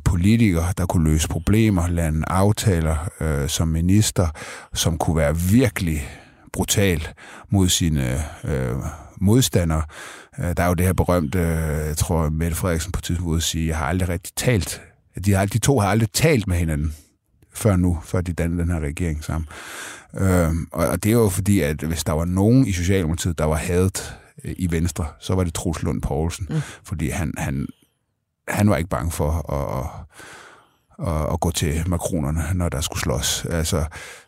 politiker, 0.03 0.71
der 0.77 0.85
kunne 0.85 1.11
løse 1.11 1.27
problemer, 1.27 1.87
lande 1.87 2.23
aftaler 2.27 3.09
øh, 3.21 3.49
som 3.49 3.67
minister, 3.67 4.27
som 4.73 4.97
kunne 4.97 5.17
være 5.17 5.37
virkelig 5.37 6.09
brutal 6.53 7.07
mod 7.49 7.69
sine 7.69 8.23
øh, 8.43 8.75
modstandere. 9.17 9.81
Øh, 10.39 10.57
der 10.57 10.63
er 10.63 10.67
jo 10.67 10.73
det 10.73 10.85
her 10.85 10.93
berømte, 10.93 11.39
øh, 11.39 11.87
jeg 11.87 11.97
tror 11.97 12.29
Mette 12.29 12.57
Frederiksen 12.57 12.91
på 12.91 13.01
tidspunkt 13.01 13.37
at 13.37 13.43
sige, 13.43 13.67
jeg 13.67 13.77
har 13.77 13.85
aldrig 13.85 14.09
rigtig 14.09 14.33
talt. 14.35 14.81
De, 15.25 15.33
har, 15.33 15.45
de 15.45 15.59
to 15.59 15.79
har 15.79 15.89
aldrig 15.89 16.11
talt 16.13 16.47
med 16.47 16.57
hinanden 16.57 16.95
før 17.59 17.75
nu, 17.75 17.99
før 18.03 18.21
de 18.21 18.33
dannede 18.33 18.61
den 18.61 18.71
her 18.71 18.79
regering 18.79 19.23
sammen. 19.23 19.47
Øh, 20.13 20.53
og, 20.71 20.87
og 20.87 21.03
det 21.03 21.09
er 21.09 21.13
jo 21.13 21.29
fordi, 21.29 21.59
at 21.59 21.81
hvis 21.81 22.03
der 22.03 22.13
var 22.13 22.25
nogen 22.25 22.67
i 22.67 22.71
Socialdemokratiet, 22.71 23.37
der 23.37 23.45
var 23.45 23.55
hadet 23.55 24.17
øh, 24.43 24.55
i 24.57 24.71
Venstre, 24.71 25.05
så 25.19 25.35
var 25.35 25.43
det 25.43 25.53
Troels 25.53 25.83
Lund 25.83 26.01
Poulsen. 26.01 26.47
Mm. 26.49 26.61
Fordi 26.83 27.09
han, 27.09 27.33
han, 27.37 27.67
han 28.47 28.69
var 28.69 28.77
ikke 28.77 28.89
bange 28.89 29.11
for 29.11 29.31
at, 29.53 29.87
at, 31.07 31.33
at 31.33 31.39
gå 31.39 31.51
til 31.51 31.83
makronerne, 31.87 32.43
når 32.53 32.69
der 32.69 32.81
skulle 32.81 33.01
slås. 33.01 33.45
Altså, 33.45 33.85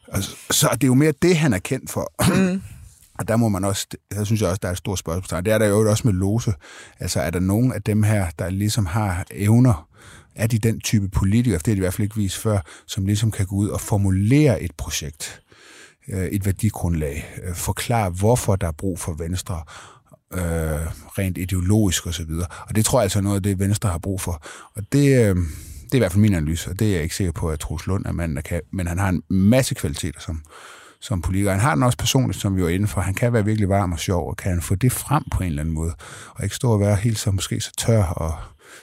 altså, 0.08 0.36
så 0.50 0.70
det 0.74 0.84
er 0.84 0.88
jo 0.88 0.94
mere 0.94 1.14
det, 1.22 1.38
han 1.38 1.54
er 1.54 1.60
kendt 1.60 1.92
for. 1.92 2.14
Mm. 2.36 2.62
Og 3.20 3.28
der 3.28 3.36
må 3.36 3.50
man 3.50 3.64
også, 3.64 3.88
der 4.12 4.24
synes 4.24 4.42
jeg 4.42 4.50
også, 4.50 4.60
der 4.62 4.68
er 4.68 4.72
et 4.72 4.78
stort 4.78 5.00
spørgsmål. 5.00 5.46
Det 5.46 5.54
er 5.54 5.58
der 5.58 5.66
jo 5.66 5.90
også 5.90 6.08
med 6.08 6.14
Lose. 6.14 6.54
Altså, 7.00 7.22
er 7.22 7.30
der 7.30 7.40
nogen 7.40 7.74
af 7.74 7.82
dem 7.82 8.04
her, 8.04 8.28
der 8.40 8.50
ligesom 8.50 8.86
har 8.86 9.26
evner 9.32 9.88
er 10.36 10.48
de 10.48 10.58
den 10.58 10.80
type 10.80 11.10
politikere, 11.10 11.60
det 11.60 11.68
er 11.68 11.76
de 11.76 11.78
i 11.78 11.80
hvert 11.80 11.94
fald 11.94 12.04
ikke 12.04 12.16
vist 12.16 12.38
før, 12.38 12.60
som 12.88 13.06
ligesom 13.06 13.32
kan 13.32 13.46
gå 13.46 13.56
ud 13.56 13.70
og 13.70 13.82
formulere 13.82 14.62
et 14.62 14.72
projekt, 14.78 15.42
øh, 16.10 16.26
et 16.26 16.46
værdigrundlag, 16.46 17.40
øh, 17.44 17.56
forklare, 17.56 18.10
hvorfor 18.10 18.56
der 18.56 18.68
er 18.68 18.72
brug 18.72 19.00
for 19.00 19.14
Venstre, 19.14 19.64
øh, 20.34 20.88
rent 21.18 21.38
ideologisk 21.38 22.08
osv. 22.08 22.32
Og, 22.32 22.48
og 22.68 22.76
det 22.76 22.86
tror 22.86 23.00
jeg 23.00 23.04
altså 23.04 23.20
er 23.20 23.24
noget 23.24 23.36
af 23.36 23.44
det, 23.44 23.60
Venstre 23.60 23.90
har 23.90 23.98
brug 23.98 24.22
for. 24.22 24.44
Og 24.76 24.84
det, 24.92 25.30
øh, 25.30 25.36
det 25.84 25.94
er 25.94 25.96
i 25.96 26.00
hvert 26.00 26.12
fald 26.12 26.22
min 26.22 26.34
analyse, 26.34 26.70
og 26.70 26.80
det 26.80 26.88
er 26.88 26.92
jeg 26.94 27.04
ikke 27.04 27.16
sikker 27.16 27.32
på, 27.32 27.50
at 27.50 27.60
Troels 27.60 27.88
Lund 27.88 28.06
er 28.06 28.12
manden, 28.12 28.36
der 28.36 28.42
kan. 28.42 28.62
Men 28.72 28.88
han 28.88 29.00
har 29.00 29.10
en 29.10 29.24
masse 29.30 29.76
kvaliteter 29.76 30.20
som, 30.20 30.42
som 31.00 31.22
politiker. 31.22 31.52
Han 31.52 31.60
har 31.60 31.76
den 31.76 31.84
også 31.84 31.98
personligt, 31.98 32.42
som 32.42 32.56
vi 32.56 32.64
var 32.64 32.70
inde 32.70 32.88
for. 32.88 33.02
Han 33.02 33.14
kan 33.14 33.34
være 33.34 33.46
virkelig 33.46 33.70
varm 33.70 33.92
og 33.92 34.00
sjov, 34.00 34.30
og 34.30 34.38
kan 34.38 34.52
han 34.52 34.62
få 34.62 34.76
det 34.76 34.92
frem 34.92 35.24
på 35.32 35.44
en 35.44 35.50
eller 35.50 35.62
anden 35.62 35.76
måde. 35.76 35.94
Og 36.36 36.44
ikke 36.44 36.56
stå 36.56 36.72
og 36.72 36.80
være 36.80 36.96
helt 36.96 37.20
så 37.20 37.32
måske 37.32 37.62
så 37.62 37.72
tør 37.78 38.04
og 38.04 38.34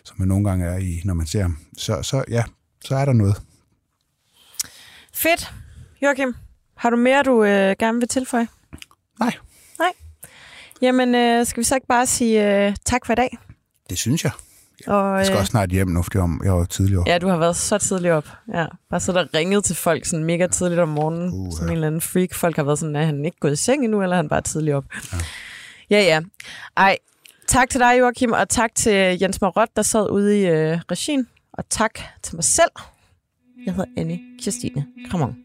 som 0.05 0.17
man 0.19 0.29
nogle 0.29 0.49
gange 0.49 0.67
er 0.67 0.79
i, 0.79 1.01
når 1.05 1.15
man 1.15 1.27
ser 1.27 1.43
ham. 1.43 1.59
Så, 1.77 2.03
så 2.03 2.25
ja, 2.29 2.45
så 2.85 2.97
er 2.97 3.05
der 3.05 3.13
noget. 3.13 3.43
Fedt. 5.13 5.53
Joachim, 6.03 6.35
har 6.77 6.91
du 6.91 6.97
mere, 6.97 7.23
du 7.23 7.45
øh, 7.45 7.77
gerne 7.79 7.99
vil 7.99 8.09
tilføje? 8.09 8.49
Nej. 9.21 9.35
Nej. 9.79 9.93
Jamen, 10.83 11.15
øh, 11.15 11.47
skal 11.47 11.61
vi 11.61 11.65
så 11.65 11.75
ikke 11.75 11.87
bare 11.87 12.07
sige 12.07 12.67
øh, 12.67 12.77
tak 12.85 13.07
for 13.07 13.13
i 13.13 13.17
dag? 13.17 13.39
Det 13.91 13.99
synes 13.99 14.25
jeg. 14.25 14.33
Og, 14.87 15.19
jeg 15.19 15.27
skal 15.27 15.35
øh, 15.35 15.41
også 15.41 15.51
snart 15.51 15.71
hjem 15.71 15.89
nu, 15.89 16.03
fordi 16.03 16.19
jeg 16.19 16.53
var 16.53 16.65
tidligere 16.65 17.01
op. 17.01 17.07
Ja, 17.07 17.19
du 17.19 17.29
har 17.29 17.37
været 17.37 17.57
så 17.57 17.79
tidligt 17.79 18.13
op. 18.13 18.29
Ja, 18.55 18.67
bare 18.91 19.01
så 19.01 19.13
der 19.13 19.35
ringet 19.35 19.65
til 19.65 19.77
folk 19.77 20.05
sådan 20.05 20.25
mega 20.25 20.47
tidligt 20.47 20.81
om 20.81 20.89
morgenen. 20.89 21.33
Uh, 21.33 21.53
som 21.53 21.67
ja. 21.67 21.71
en 21.71 21.73
eller 21.73 21.87
anden 21.87 22.01
freak. 22.01 22.35
Folk 22.35 22.57
har 22.57 22.63
været 22.63 22.79
sådan, 22.79 22.97
er 22.97 23.05
han 23.05 23.25
ikke 23.25 23.39
gået 23.41 23.53
i 23.53 23.57
seng 23.57 23.85
endnu, 23.85 24.03
eller 24.03 24.17
er 24.17 24.19
han 24.19 24.29
bare 24.29 24.41
tidligt 24.41 24.77
op? 24.77 24.85
Ja, 25.91 26.01
ja. 26.01 26.03
ja. 26.03 26.21
Ej, 26.77 26.99
Tak 27.49 27.71
til 27.71 27.81
dig, 27.81 27.99
Joachim, 27.99 28.33
og 28.33 28.49
tak 28.49 28.75
til 28.75 29.19
Jens 29.23 29.41
Marot, 29.41 29.69
der 29.77 29.83
sad 29.83 30.11
ude 30.11 30.41
i 30.41 30.47
øh, 30.47 30.79
regien. 30.91 31.29
Og 31.53 31.69
tak 31.69 31.99
til 32.23 32.37
mig 32.37 32.45
selv. 32.45 32.71
Jeg 33.67 33.75
hedder 33.75 33.91
Annie 33.97 34.21
Kirstine 34.39 34.87
Kramon. 35.11 35.37